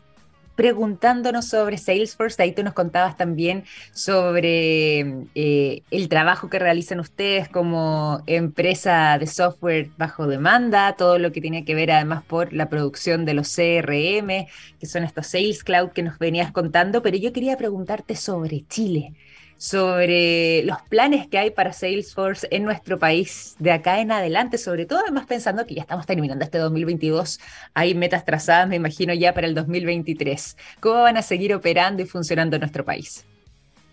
[0.56, 2.42] preguntándonos sobre Salesforce.
[2.42, 9.28] Ahí tú nos contabas también sobre eh, el trabajo que realizan ustedes como empresa de
[9.28, 13.54] software bajo demanda, todo lo que tiene que ver además por la producción de los
[13.54, 14.48] CRM,
[14.80, 19.14] que son estos Sales Cloud que nos venías contando, pero yo quería preguntarte sobre Chile
[19.58, 24.86] sobre los planes que hay para Salesforce en nuestro país de acá en adelante, sobre
[24.86, 27.40] todo además pensando que ya estamos terminando este 2022,
[27.74, 30.56] hay metas trazadas, me imagino, ya para el 2023.
[30.80, 33.24] ¿Cómo van a seguir operando y funcionando en nuestro país?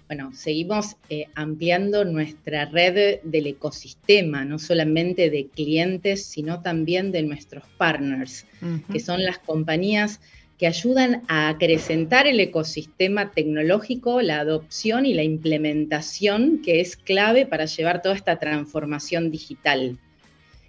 [0.08, 7.24] Bueno, seguimos eh, ampliando nuestra red del ecosistema, no solamente de clientes, sino también de
[7.24, 8.46] nuestros partners,
[8.92, 10.22] que son las compañías
[10.58, 17.46] que ayudan a acrecentar el ecosistema tecnológico, la adopción y la implementación que es clave
[17.46, 20.00] para llevar toda esta transformación digital.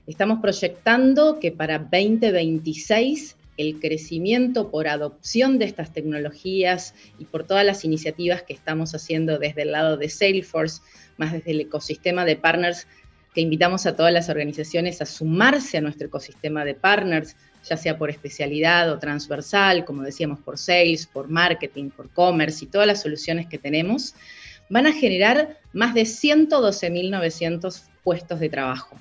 [0.06, 7.64] Estamos proyectando que para 2026 el crecimiento por adopción de estas tecnologías y por todas
[7.64, 10.82] las iniciativas que estamos haciendo desde el lado de Salesforce,
[11.16, 12.86] más desde el ecosistema de partners,
[13.34, 17.36] que invitamos a todas las organizaciones a sumarse a nuestro ecosistema de partners,
[17.68, 22.68] ya sea por especialidad o transversal, como decíamos, por sales, por marketing, por commerce y
[22.68, 24.14] todas las soluciones que tenemos,
[24.68, 28.96] van a generar más de 112.900 puestos de trabajo.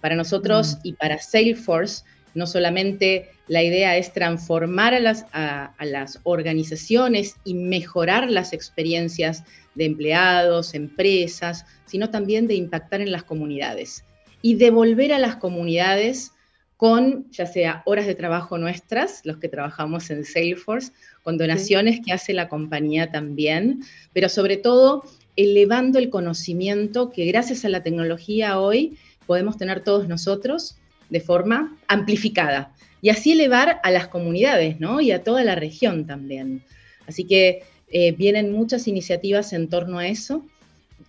[0.00, 0.80] Para nosotros mm.
[0.84, 7.54] y para Salesforce, no solamente la idea es transformar a las, a las, organizaciones y
[7.54, 14.04] mejorar las experiencias de empleados, empresas, sino también de impactar en las comunidades
[14.42, 16.32] y devolver a las comunidades
[16.78, 20.92] con ya sea horas de trabajo nuestras, los que trabajamos en Salesforce,
[21.24, 25.02] con donaciones que hace la compañía también, pero sobre todo
[25.34, 30.76] elevando el conocimiento que gracias a la tecnología hoy podemos tener todos nosotros
[31.10, 35.00] de forma amplificada y así elevar a las comunidades ¿no?
[35.00, 36.62] y a toda la región también.
[37.08, 40.46] Así que eh, vienen muchas iniciativas en torno a eso,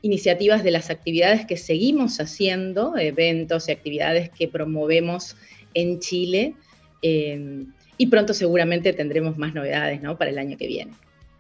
[0.02, 5.36] iniciativas de las actividades que seguimos haciendo, eventos y actividades que promovemos
[5.74, 6.56] en Chile.
[7.02, 10.18] Em, y pronto seguramente tendremos más novedades ¿no?
[10.18, 10.94] para el año que viene.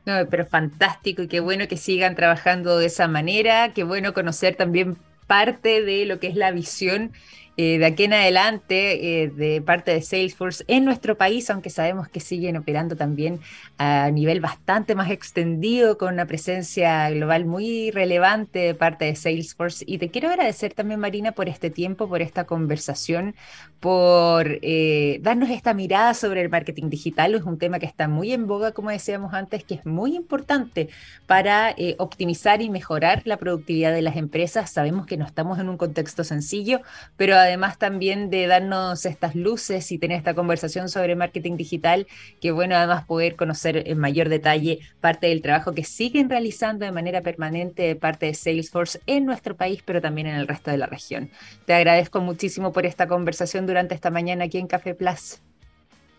[0.05, 4.55] No, pero fantástico y qué bueno que sigan trabajando de esa manera, qué bueno conocer
[4.55, 7.11] también parte de lo que es la visión
[7.57, 12.07] eh, de aquí en adelante eh, de parte de Salesforce en nuestro país, aunque sabemos
[12.07, 13.39] que siguen operando también
[13.77, 19.83] a nivel bastante más extendido, con una presencia global muy relevante de parte de Salesforce.
[19.87, 23.35] Y te quiero agradecer también, Marina, por este tiempo, por esta conversación,
[23.79, 27.35] por eh, darnos esta mirada sobre el marketing digital.
[27.35, 30.89] Es un tema que está muy en boga, como decíamos antes, que es muy importante
[31.27, 34.71] para optimizar y mejorar la productividad de las empresas.
[34.71, 36.81] Sabemos que no estamos en un contexto sencillo,
[37.17, 37.35] pero
[37.77, 42.07] también de darnos estas luces y tener esta conversación sobre marketing digital,
[42.41, 46.91] que bueno, además poder conocer en mayor detalle parte del trabajo que siguen realizando de
[46.91, 50.77] manera permanente de parte de Salesforce en nuestro país, pero también en el resto de
[50.77, 51.29] la región.
[51.65, 55.39] Te agradezco muchísimo por esta conversación durante esta mañana aquí en Café Plus.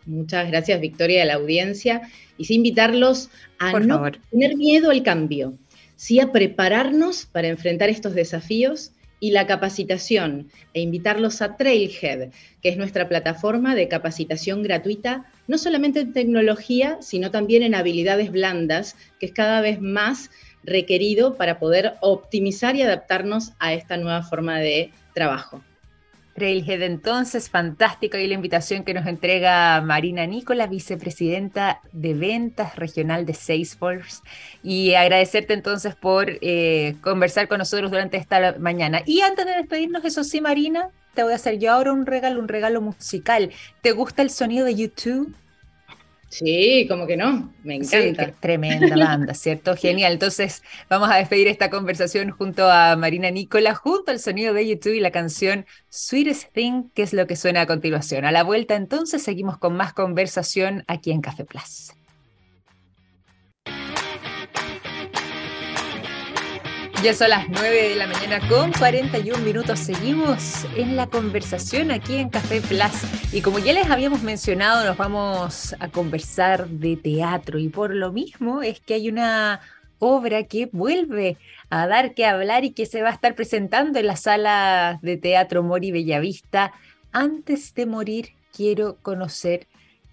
[0.07, 2.03] Muchas gracias, Victoria, a la audiencia.
[2.39, 5.55] Y sí, invitarlos a no tener miedo al cambio,
[5.97, 12.31] sí a prepararnos para enfrentar estos desafíos y la capacitación e invitarlos a Trailhead,
[12.63, 18.33] que es nuestra plataforma de capacitación gratuita, no solamente en tecnología, sino también en habilidades
[18.33, 20.31] blandas, que es cada vez más
[20.65, 25.63] requerido para poder optimizar y adaptarnos a esta nueva forma de trabajo.
[26.41, 33.27] Trailhead entonces, fantástico y la invitación que nos entrega Marina Nicola, vicepresidenta de ventas regional
[33.27, 34.23] de Salesforce
[34.63, 39.03] y agradecerte entonces por eh, conversar con nosotros durante esta mañana.
[39.05, 42.41] Y antes de despedirnos, eso sí, Marina, te voy a hacer yo ahora un regalo,
[42.41, 43.51] un regalo musical.
[43.83, 45.35] ¿Te gusta el sonido de YouTube?
[46.31, 48.31] Sí, como que no, me encanta.
[48.39, 49.77] tremenda banda, ¿cierto?
[49.77, 50.13] Genial.
[50.13, 54.95] Entonces, vamos a despedir esta conversación junto a Marina Nicola, junto al sonido de YouTube
[54.95, 58.25] y la canción Sweetest Thing, que es lo que suena a continuación.
[58.25, 61.95] A la vuelta, entonces, seguimos con más conversación aquí en Café Plus.
[67.03, 69.79] Ya son las 9 de la mañana con 41 minutos.
[69.79, 73.33] Seguimos en la conversación aquí en Café Plus.
[73.33, 77.59] Y como ya les habíamos mencionado, nos vamos a conversar de teatro.
[77.59, 79.63] Y por lo mismo es que hay una
[79.99, 81.39] obra que vuelve
[81.71, 85.17] a dar que hablar y que se va a estar presentando en la sala de
[85.17, 86.75] teatro Mori Bellavista.
[87.13, 89.67] Antes de morir, quiero conocer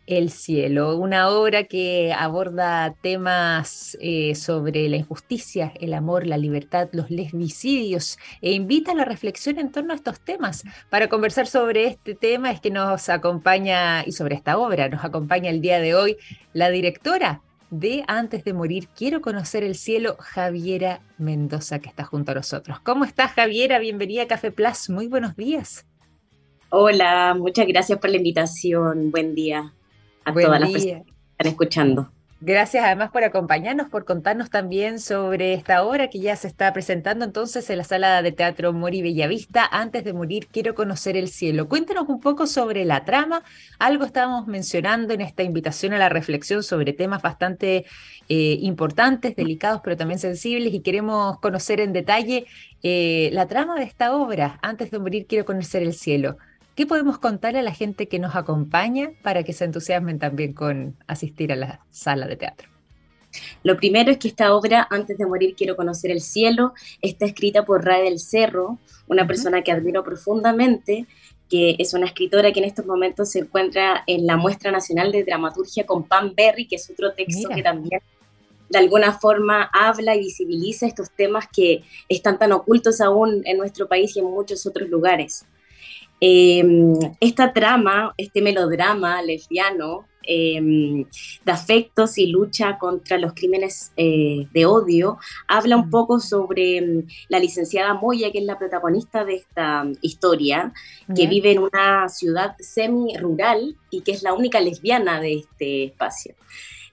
[0.08, 6.88] el cielo, una obra que aborda temas eh, sobre la injusticia, el amor, la libertad,
[6.94, 10.64] los lesbicidios e invita a la reflexión en torno a estos temas.
[10.90, 15.50] Para conversar sobre este tema es que nos acompaña, y sobre esta obra, nos acompaña
[15.50, 16.18] el día de hoy
[16.54, 22.32] la directora de Antes de Morir, Quiero Conocer el Cielo, Javiera Mendoza, que está junto
[22.32, 22.80] a nosotros.
[22.80, 23.78] ¿Cómo estás, Javiera?
[23.80, 24.90] Bienvenida a Café Plus.
[24.90, 25.86] Muy buenos días.
[26.70, 29.12] Hola, muchas gracias por la invitación.
[29.12, 29.74] Buen día
[30.28, 32.12] a todas las personas que están escuchando.
[32.40, 37.26] Gracias además por acompañarnos, por contarnos también sobre esta obra que ya se está presentando
[37.26, 39.66] entonces en la sala de teatro Mori Bellavista.
[39.66, 41.68] Antes de morir, quiero conocer el cielo.
[41.68, 43.42] Cuéntanos un poco sobre la trama.
[43.80, 47.86] Algo estábamos mencionando en esta invitación a la reflexión sobre temas bastante
[48.30, 52.46] eh, importantes, delicados, pero también sensibles y queremos conocer en detalle
[52.84, 54.60] eh, la trama de esta obra.
[54.62, 56.38] Antes de morir, quiero conocer el cielo.
[56.78, 60.96] ¿Qué podemos contarle a la gente que nos acompaña para que se entusiasmen también con
[61.08, 62.70] asistir a la sala de teatro?
[63.64, 67.66] Lo primero es que esta obra, Antes de morir quiero conocer el cielo, está escrita
[67.66, 71.08] por Rae del Cerro, una persona que admiro profundamente,
[71.50, 75.24] que es una escritora que en estos momentos se encuentra en la Muestra Nacional de
[75.24, 78.02] Dramaturgia con Pam Berry, que es otro texto que también
[78.70, 83.88] de alguna forma habla y visibiliza estos temas que están tan ocultos aún en nuestro
[83.88, 85.44] país y en muchos otros lugares.
[86.20, 91.06] Em, esta trama, este melodrama lesbiano em,
[91.46, 97.08] de afectos y lucha contra los crímenes eh, de odio, habla un poco sobre em,
[97.30, 100.74] la licenciada Moya, que es la protagonista de esta historia,
[101.16, 106.36] que vive en una ciudad semi-rural y que es la única lesbiana de este espacio.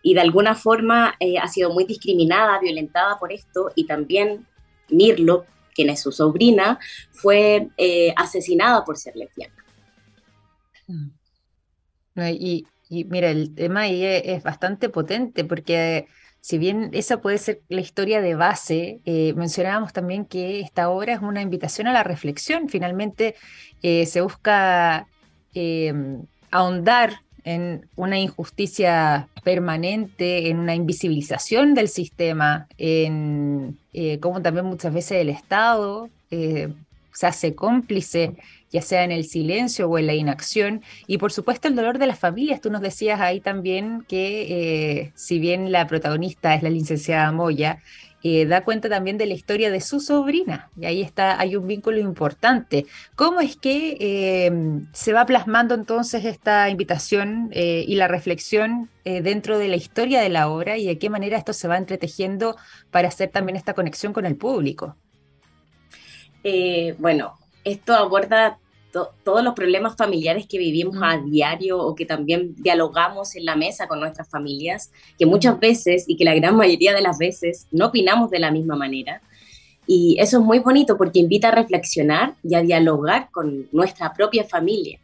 [0.03, 4.47] Y de alguna forma eh, ha sido muy discriminada, violentada por esto, y también
[4.91, 6.79] Mirlo, quien es su sobrina,
[7.11, 9.55] fue eh, asesinada por ser lesbiana.
[10.87, 11.11] Mm.
[12.31, 16.07] Y, mira, el tema ahí es, bastante potente porque
[16.41, 21.15] si bien esa puede ser la historia de base, eh, mencionábamos también que esta obra
[21.15, 22.69] es una invitación a la reflexión.
[22.69, 23.35] Finalmente
[23.83, 25.09] eh, se busca
[26.51, 34.93] ahondar en una injusticia permanente, en una invisibilización del sistema, en eh, cómo también muchas
[34.93, 36.73] veces el Estado eh,
[37.13, 38.35] se hace cómplice,
[38.73, 42.07] ya sea en el silencio o en la inacción, y por supuesto el dolor de
[42.07, 42.61] las familias.
[42.61, 47.83] Tú nos decías ahí también que eh, si bien la protagonista es la licenciada Moya,
[48.27, 51.67] eh, da cuenta también de la historia de su sobrina, y ahí está, hay un
[51.67, 52.87] vínculo importante.
[53.17, 54.51] ¿Cómo es que eh,
[54.95, 60.31] se va plasmando entonces esta invitación eh, y la reflexión dentro de la historia de
[60.31, 62.57] la obra y de qué manera esto se va entretejiendo
[62.91, 64.97] para hacer también esta conexión con el público?
[66.99, 68.59] bueno, esto aborda
[69.25, 73.88] todos los problemas familiares que vivimos a diario o que también dialogamos en la mesa
[73.88, 77.87] con nuestras familias, que muchas veces y que la gran mayoría de las veces no
[77.87, 79.21] opinamos de la misma manera.
[79.87, 84.45] Y eso es muy bonito porque invita a reflexionar y a dialogar con nuestra propia
[84.45, 84.99] familia.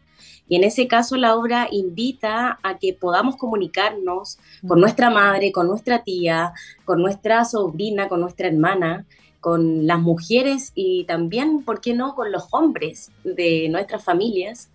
[0.49, 5.69] Y en ese caso la obra invita a que podamos comunicarnos con nuestra madre, con
[5.69, 6.53] nuestra tía,
[6.85, 9.07] con nuestra sobrina, con nuestra hermana,
[9.41, 14.71] con las mujeres y también, ¿por qué no?, con los hombres de nuestras familias,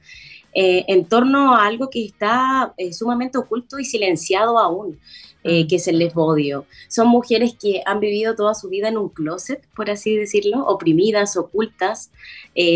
[0.58, 4.98] eh, en torno a algo que está eh, sumamente oculto y silenciado aún,
[5.44, 5.68] eh, mm.
[5.68, 6.66] que es el lesbodio.
[6.88, 11.36] Son mujeres que han vivido toda su vida en un closet, por así decirlo, oprimidas,
[11.36, 12.10] ocultas,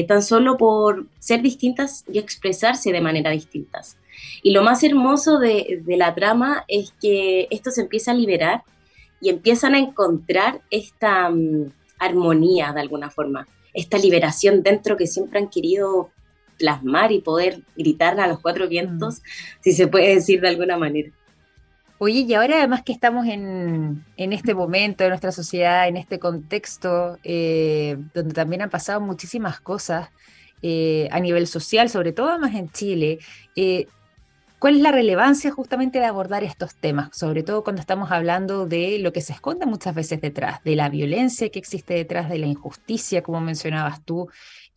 [0.10, 3.98] tan solo por ser distintas y expresarse de manera distintas.
[4.44, 8.64] Y lo más hermoso de, la trama es que esto se empieza a liberar
[9.22, 15.39] y empiezan a encontrar esta mm, armonía de alguna forma, esta liberación dentro que siempre
[15.39, 16.12] han querido
[16.58, 19.24] plasmar y poder gritar a los cuatro vientos, mm.
[19.62, 21.12] si se puede decir de alguna manera.
[22.02, 27.18] Oye, y ahora además que estamos en, este momento de nuestra sociedad, en este contexto,
[27.24, 30.10] eh, donde también han pasado muchísimas cosas
[30.62, 33.20] eh, a nivel social, sobre todo más en Chile,
[33.58, 33.88] eh,
[34.60, 37.10] ¿cuál es la relevancia justamente de abordar estos temas?
[37.18, 40.89] Sobre todo cuando estamos hablando de lo que se esconde muchas veces detrás, de la
[40.89, 44.30] violencia que existe detrás, de la injusticia, como mencionabas tú,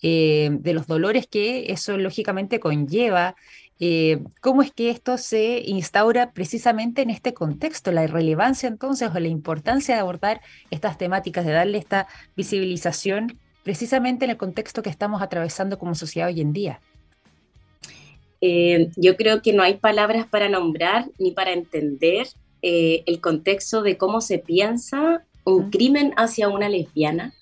[0.02, 3.36] eh, de los dolores que eso lógicamente conlleva.
[3.78, 7.90] Eh, ¿Cómo es que esto se instaura precisamente en este contexto?
[7.92, 12.06] La relevancia entonces o la importancia de abordar estas temáticas, de darle esta
[12.36, 16.80] visibilización precisamente en el contexto que estamos atravesando como sociedad hoy en día.
[18.42, 22.26] Eh, yo creo que no hay palabras para nombrar ni para entender
[22.64, 27.34] el contexto de cómo se piensa un crimen hacia una lesbiana,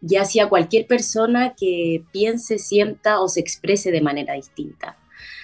[0.00, 4.96] ya sea cualquier persona que piense, sienta o se exprese de manera distinta.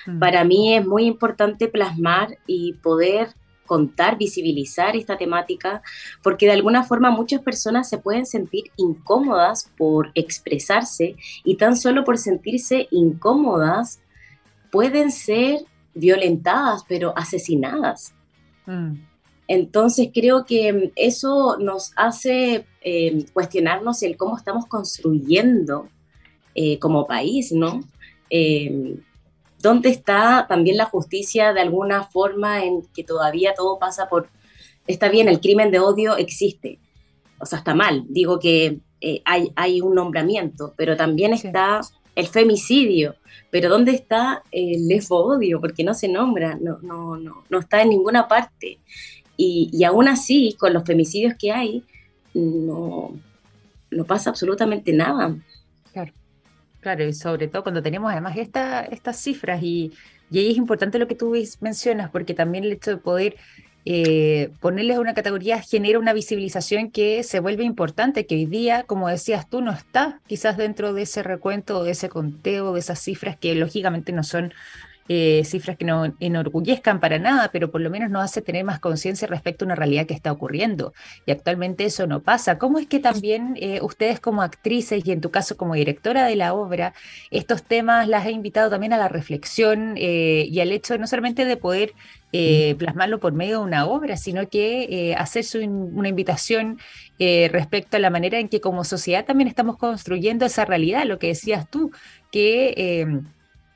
[0.06, 0.18] Mm.
[0.18, 3.28] Para mí es muy importante plasmar y poder
[3.66, 5.82] contar, visibilizar esta temática,
[6.22, 12.04] porque de alguna forma muchas personas se pueden sentir incómodas por expresarse y tan solo
[12.04, 14.01] por sentirse incómodas
[14.72, 15.60] pueden ser
[15.94, 18.14] violentadas, pero asesinadas.
[18.66, 18.94] Mm.
[19.46, 25.88] Entonces creo que eso nos hace eh, cuestionarnos el cómo estamos construyendo
[26.54, 27.80] eh, como país, ¿no?
[28.30, 28.96] Eh,
[29.58, 34.30] ¿Dónde está también la justicia de alguna forma en que todavía todo pasa por...
[34.86, 36.80] Está bien, el crimen de odio existe,
[37.38, 38.80] o sea, está mal, digo que
[39.24, 41.82] hay, hay, un nombramiento, pero también está
[42.14, 43.16] el femicidio,
[43.50, 45.60] pero ¿dónde está el lesbo-odio?
[45.60, 48.80] Porque no se nombra, no, no, no, no está en ninguna parte.
[49.36, 51.84] Y, y aún así, con los femicidios que hay,
[52.34, 53.18] no,
[53.90, 55.36] no pasa absolutamente nada.
[55.92, 56.12] Claro,
[56.80, 59.92] claro, y sobre todo cuando tenemos además esta, estas cifras y,
[60.30, 63.36] y ahí es importante lo que tú mencionas, porque también el hecho de poder
[63.84, 69.08] eh, ponerles una categoría genera una visibilización que se vuelve importante, que hoy día, como
[69.08, 73.36] decías tú, no está quizás dentro de ese recuento, de ese conteo, de esas cifras
[73.36, 74.52] que lógicamente no son
[75.08, 78.78] eh, cifras que no enorgullezcan para nada, pero por lo menos nos hace tener más
[78.78, 80.92] conciencia respecto a una realidad que está ocurriendo.
[81.26, 82.58] Y actualmente eso no pasa.
[82.58, 86.36] ¿Cómo es que también eh, ustedes como actrices y en tu caso como directora de
[86.36, 86.94] la obra,
[87.30, 91.44] estos temas las he invitado también a la reflexión eh, y al hecho no solamente
[91.44, 91.94] de poder
[92.78, 96.78] plasmarlo por medio de una obra, sino que hacerse una invitación
[97.18, 101.26] respecto a la manera en que como sociedad también estamos construyendo esa realidad, lo que
[101.26, 101.90] decías tú,
[102.30, 103.20] que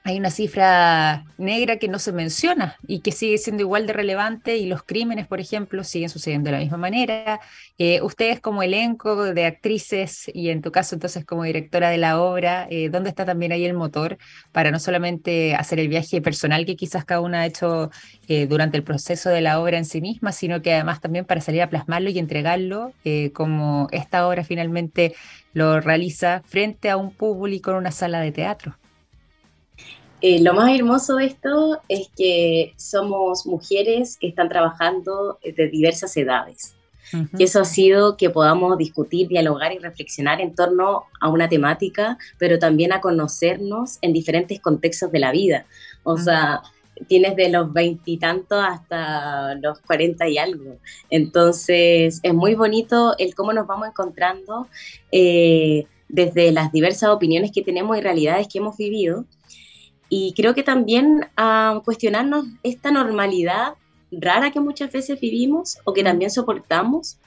[0.06, 4.56] hay una cifra negra que no se menciona y que sigue siendo igual de relevante
[4.56, 7.40] y los crímenes, por ejemplo, siguen sucediendo de la misma manera.
[7.76, 12.20] Eh, ustedes como elenco de actrices y en tu caso entonces como directora de la
[12.20, 14.16] obra, eh, ¿dónde está también ahí el motor
[14.52, 17.90] para no solamente hacer el viaje personal que quizás cada una ha hecho
[18.28, 21.40] eh, durante el proceso de la obra en sí misma, sino que además también para
[21.40, 22.92] salir a plasmarlo y entregarlo
[23.32, 25.16] como esta obra finalmente
[25.52, 28.76] lo realiza frente a un público en una sala de teatro?
[30.28, 36.16] Eh, lo más hermoso de esto es que somos mujeres que están trabajando de diversas
[36.16, 36.74] edades.
[37.38, 42.18] Y eso ha sido que podamos discutir, dialogar y reflexionar en torno a una temática,
[42.38, 45.66] pero también a conocernos en diferentes contextos de la vida.
[46.02, 46.62] O sea,
[47.06, 50.78] tienes de los veintitantos hasta los cuarenta y algo.
[51.08, 54.66] Entonces, es muy bonito el cómo nos vamos encontrando
[55.12, 59.24] eh, desde las diversas opiniones que tenemos y realidades que hemos vivido
[60.08, 63.74] y creo que también a cuestionarnos esta normalidad
[64.10, 67.18] rara que muchas veces vivimos o que también soportamos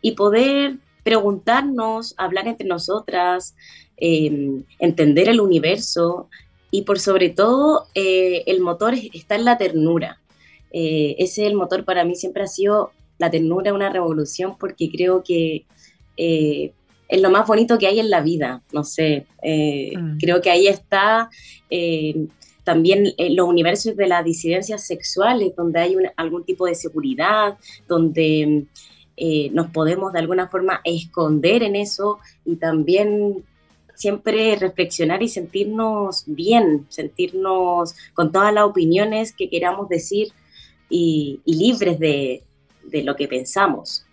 [0.00, 3.54] y poder preguntarnos, hablar entre nosotras,
[3.96, 6.28] em, entender el universo
[6.70, 10.20] y por sobre todo eh, el motor está en la ternura.
[10.72, 14.90] Eh, ese es el motor para mí siempre ha sido la ternura, una revolución porque
[14.90, 15.66] creo que
[16.16, 16.72] eh,
[17.12, 20.16] es lo más bonito que hay en la vida, no sé, eh, mm.
[20.16, 21.28] creo que ahí está
[21.68, 22.26] eh,
[22.64, 28.64] también eh, los universos de las disidencias sexuales, donde hay algún tipo de seguridad, donde
[29.52, 33.44] nos podemos de alguna forma esconder en eso y también
[33.94, 40.32] siempre reflexionar y sentirnos bien, sentirnos con todas las opiniones que queramos decir
[40.88, 42.42] y, libres de,
[43.04, 44.06] lo que pensamos.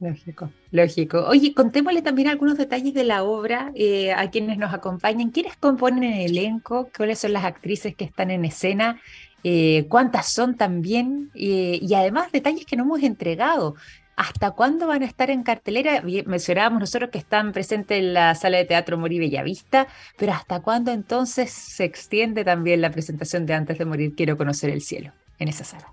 [0.00, 1.26] Lógico, lógico.
[1.26, 5.30] Oye, contémosle también algunos detalles de la obra eh, a quienes nos acompañan.
[5.30, 6.90] ¿Quiénes componen el elenco?
[6.96, 8.98] ¿Cuáles son las actrices que están en escena?
[9.44, 11.30] Eh, ¿Cuántas son también?
[11.34, 13.74] Eh, y además detalles que no hemos entregado.
[14.16, 16.02] ¿Hasta cuándo van a estar en cartelera?
[16.02, 19.86] Mencionábamos nosotros que están presentes en la sala de teatro Morir Bellavista,
[20.16, 24.70] pero ¿hasta cuándo entonces se extiende también la presentación de Antes de Morir Quiero Conocer
[24.70, 25.92] el Cielo en esa sala?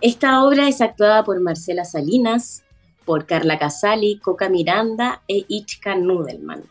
[0.00, 2.63] Esta obra es actuada por Marcela Salinas,
[3.04, 6.64] por Carla Casali, Coca Miranda e Ichka Nudelman.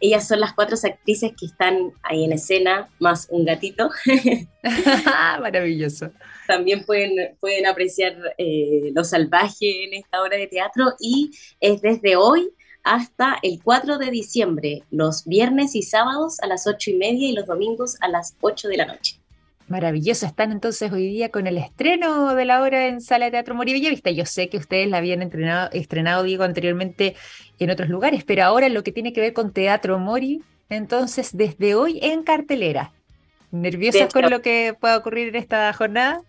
[0.00, 3.90] Ellas son las cuatro actrices que están ahí en escena, más un gatito.
[5.40, 6.12] Maravilloso.
[6.46, 12.16] También pueden, pueden apreciar eh, lo salvaje en esta obra de teatro y es desde
[12.16, 12.50] hoy
[12.84, 17.32] hasta el 4 de diciembre, los viernes y sábados a las 8 y media y
[17.32, 19.20] los domingos a las 8 de la noche.
[19.68, 23.54] Maravilloso, están entonces hoy día con el estreno de la obra en Sala de Teatro
[23.54, 24.10] Morir Vista.
[24.10, 27.14] Yo sé que ustedes la habían entrenado, estrenado, digo, anteriormente
[27.58, 31.74] en otros lugares, pero ahora lo que tiene que ver con Teatro Mori, entonces desde
[31.74, 32.92] hoy en cartelera.
[33.50, 36.22] ¿Nerviosa con lo que pueda ocurrir en esta jornada?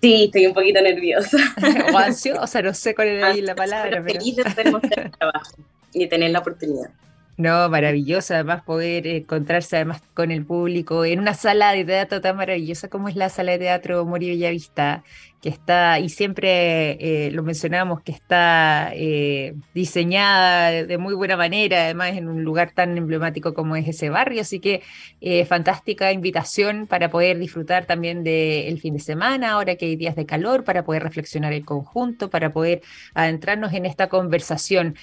[0.00, 1.38] Sí, estoy un poquito nerviosa.
[1.94, 4.02] o ansiosa, no sé cuál es la palabra.
[4.04, 4.18] Pero...
[4.18, 5.56] Feliz de poder mostrar el trabajo
[5.92, 6.90] y tener la oportunidad.
[7.40, 12.36] No, maravilloso, además poder encontrarse además con el público en una sala de teatro tan
[12.36, 15.04] maravillosa como es la sala de teatro Mori Bellavista,
[15.40, 21.84] que está, y siempre eh, lo mencionamos, que está eh, diseñada de, muy buena manera,
[21.84, 24.82] además en un lugar tan emblemático como es ese barrio, así que
[25.22, 30.14] eh, fantástica invitación para poder disfrutar también del fin de semana, ahora que hay días
[30.14, 32.82] de calor, para poder reflexionar el conjunto, para poder
[33.14, 34.96] adentrarnos en esta conversación.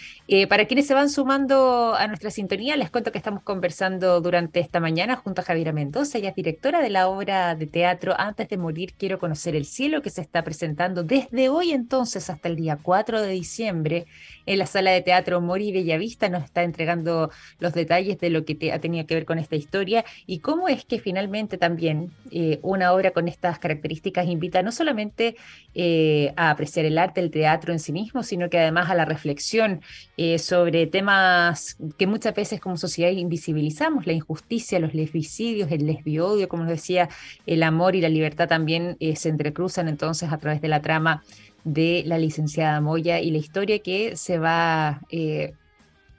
[0.50, 4.80] para quienes se van sumando a nuestra sintonía, les cuento que estamos conversando durante esta
[4.80, 8.58] mañana junto a Javiera Mendoza, ella es directora de la obra de teatro Antes de
[8.58, 12.78] morir, quiero conocer el cielo, que se está presentando desde hoy entonces hasta el día
[12.82, 14.06] 4 de diciembre
[14.46, 16.30] en la sala de teatro Mori Bellavista.
[16.30, 20.06] Nos está entregando los detalles de lo que ha tenido que ver con esta historia
[20.26, 25.36] y cómo es que finalmente también eh, una obra con estas características invita no solamente
[25.74, 29.06] eh, a apreciar el arte, el teatro en sí mismo, sino que además a la
[29.06, 29.82] reflexión
[30.18, 36.50] eh, sobre temas que muchas veces como sociedad invisibilizamos, la injusticia, los lesbicidios, el lesbiodio,
[36.50, 37.10] como decía,
[37.46, 41.22] el amor y la libertad también se entrecruzan entonces a través de la trama
[41.64, 45.54] de la licenciada Moya y la historia que se va eh,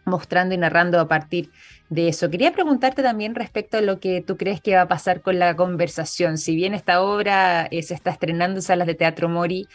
[0.05, 1.51] mostrando y narrando a partir
[1.89, 2.31] de eso.
[2.31, 5.57] Quería preguntarte también respecto a lo que tú crees que va a pasar con la
[5.57, 6.39] conversación.
[6.39, 9.67] Si bien esta obra eh, se está estrenando en salas de teatro Mori,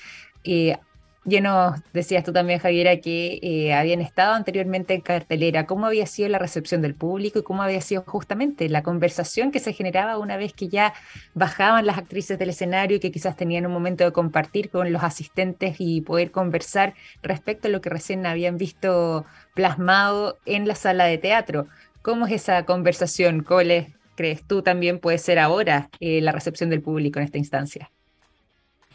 [0.46, 0.78] eh,
[1.26, 5.66] ya nos decías tú también, Javiera, que eh, habían estado anteriormente en cartelera.
[5.66, 9.60] ¿Cómo había sido la recepción del público y cómo había sido justamente la conversación que
[9.60, 10.94] se generaba una vez que ya
[11.34, 15.04] bajaban las actrices del escenario y que quizás tenían un momento de compartir con los
[15.04, 21.06] asistentes y poder conversar respecto a lo que recién habían visto plasmado en la sala
[21.06, 21.68] de teatro?
[22.02, 23.44] ¿Cómo es esa conversación?
[23.44, 27.92] ¿Cuál crees tú también puede ser ahora eh, la recepción del público en esta instancia?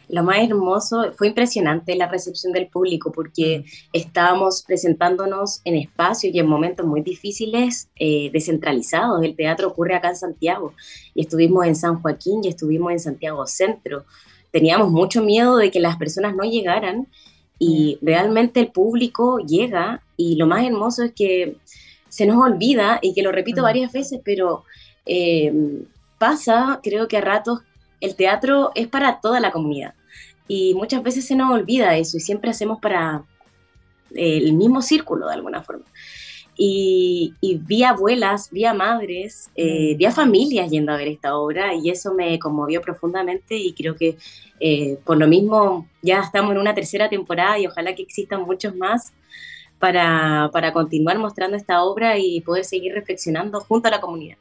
[0.09, 6.39] Lo más hermoso, fue impresionante la recepción del público porque estábamos presentándonos en espacios y
[6.39, 9.23] en momentos muy difíciles, eh, descentralizados.
[9.23, 10.73] El teatro ocurre acá en Santiago
[11.13, 14.05] y estuvimos en San Joaquín y estuvimos en Santiago Centro.
[14.51, 17.07] Teníamos mucho miedo de que las personas no llegaran
[17.59, 21.57] y realmente el público llega y lo más hermoso es que
[22.07, 24.63] se nos olvida y que lo repito varias veces, pero
[25.05, 25.53] eh,
[26.17, 27.59] pasa, creo que a ratos
[28.01, 29.93] el teatro es para toda la comunidad.
[30.49, 33.23] Y muchas veces se nos olvida eso y siempre hacemos para
[34.15, 35.85] el mismo círculo de alguna forma.
[36.57, 41.73] Y, y vi abuelas, vi madres, eh, vi a familias yendo a ver esta obra
[41.75, 44.17] y eso me conmovió profundamente y creo que
[44.59, 48.75] eh, por lo mismo ya estamos en una tercera temporada y ojalá que existan muchos
[48.75, 49.13] más
[49.77, 54.37] para, para continuar mostrando esta obra y poder seguir reflexionando junto a la comunidad.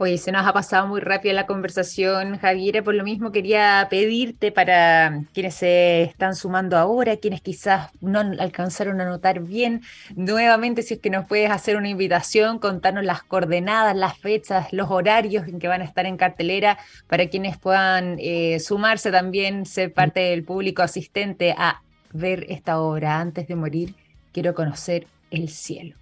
[0.00, 2.84] Oye, se nos ha pasado muy rápido la conversación, Javier.
[2.84, 9.00] Por lo mismo quería pedirte para quienes se están sumando ahora, quienes quizás no alcanzaron
[9.00, 9.82] a notar bien,
[10.14, 14.88] nuevamente si es que nos puedes hacer una invitación, contarnos las coordenadas, las fechas, los
[14.88, 16.78] horarios en que van a estar en cartelera,
[17.08, 21.82] para quienes puedan eh, sumarse también, ser parte del público asistente a
[22.12, 23.96] ver esta obra antes de morir.
[24.32, 25.96] Quiero conocer el cielo.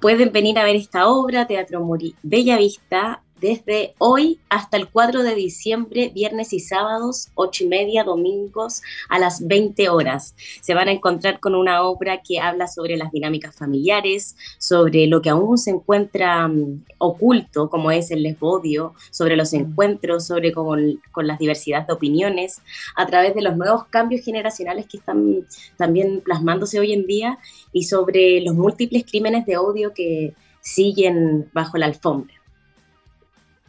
[0.00, 5.22] Pueden venir a ver esta obra, Teatro Mori Bella Vista, desde hoy hasta el 4
[5.22, 10.34] de diciembre, viernes y sábados, 8 y media, domingos a las 20 horas.
[10.60, 15.22] Se van a encontrar con una obra que habla sobre las dinámicas familiares, sobre lo
[15.22, 21.00] que aún se encuentra mm, oculto, como es el lesbodio, sobre los encuentros, sobre con,
[21.10, 22.60] con las diversidad de opiniones,
[22.96, 27.38] a través de los nuevos cambios generacionales que están también plasmándose hoy en día
[27.72, 32.39] y sobre los múltiples crímenes de odio que siguen bajo la alfombra.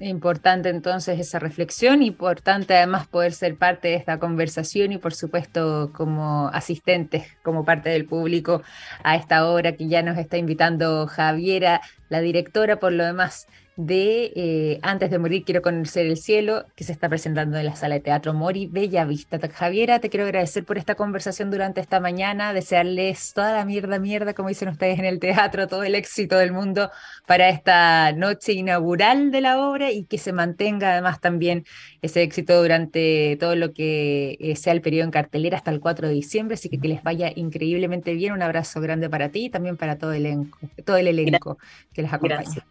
[0.04, 5.92] Importante entonces esa reflexión, importante además poder ser parte de esta conversación y por supuesto
[5.94, 8.64] como asistentes, como parte del público
[9.04, 13.46] a esta obra que ya nos está invitando Javiera, la directora por lo demás
[13.76, 17.76] de eh, Antes de morir quiero conocer el cielo, que se está presentando en la
[17.76, 19.40] sala de teatro Mori Bella Vista.
[19.50, 24.34] Javiera, te quiero agradecer por esta conversación durante esta mañana, desearles toda la mierda, mierda,
[24.34, 26.92] como dicen ustedes en el teatro, todo el éxito del mundo
[27.26, 31.66] para esta noche inaugural de la obra y que se mantenga además también
[32.02, 36.08] ese éxito durante todo lo que eh, sea el periodo en cartelera hasta el 4
[36.08, 38.34] de diciembre, así que que les vaya increíblemente bien.
[38.34, 41.58] Un abrazo grande para ti y también para todo el elenco, todo el elenco
[41.94, 42.42] que les acompaña.
[42.42, 42.66] Gracias,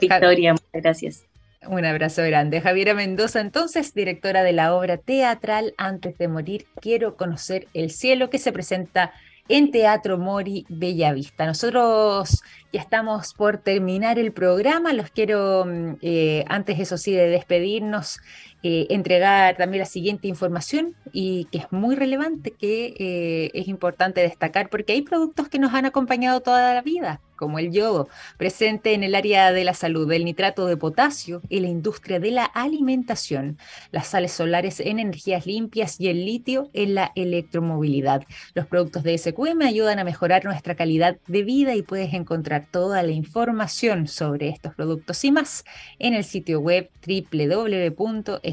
[0.00, 0.52] Victoria.
[0.52, 1.24] Muchas gracias.
[1.66, 2.60] Un abrazo grande.
[2.60, 8.28] Javiera Mendoza, entonces, directora de la obra teatral Antes de Morir, Quiero Conocer el Cielo,
[8.28, 9.12] que se presenta
[9.48, 11.46] en Teatro Mori Bellavista.
[11.46, 12.42] Nosotros
[12.74, 14.92] ya estamos por terminar el programa.
[14.92, 18.18] Los quiero, mm, eh, antes eso sí, de despedirnos,
[18.64, 24.22] eh, entregar también la siguiente información y que es muy relevante, que eh, es importante
[24.22, 28.08] destacar porque hay productos que nos han acompañado toda la vida como el yodo,
[28.38, 32.30] presente en el área de la salud, el nitrato de potasio y la industria de
[32.30, 33.58] la alimentación,
[33.90, 38.24] las sales solares en energías limpias y el litio en la electromovilidad.
[38.54, 43.02] Los productos de SQM ayudan a mejorar nuestra calidad de vida y puedes encontrar toda
[43.02, 45.64] la información sobre estos productos y más
[45.98, 48.44] en el sitio web www.sqm.com.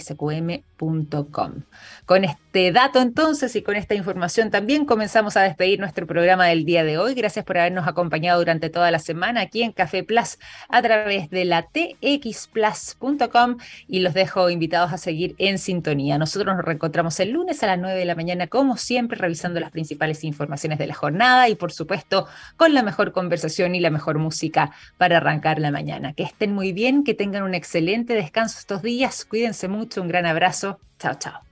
[2.05, 6.65] Con este dato entonces y con esta información también comenzamos a despedir nuestro programa del
[6.65, 7.13] día de hoy.
[7.13, 11.45] Gracias por habernos acompañado durante toda la semana aquí en Café Plus a través de
[11.45, 13.57] la txplus.com
[13.87, 16.17] y los dejo invitados a seguir en sintonía.
[16.17, 19.71] Nosotros nos reencontramos el lunes a las 9 de la mañana, como siempre, revisando las
[19.71, 22.27] principales informaciones de la jornada y, por supuesto,
[22.57, 26.13] con la mejor conversación y la mejor música para arrancar la mañana.
[26.13, 29.25] Que estén muy bien, que tengan un excelente descanso estos días.
[29.25, 30.70] Cuídense mucho, un gran abrazo.
[30.99, 31.50] Chao, chao.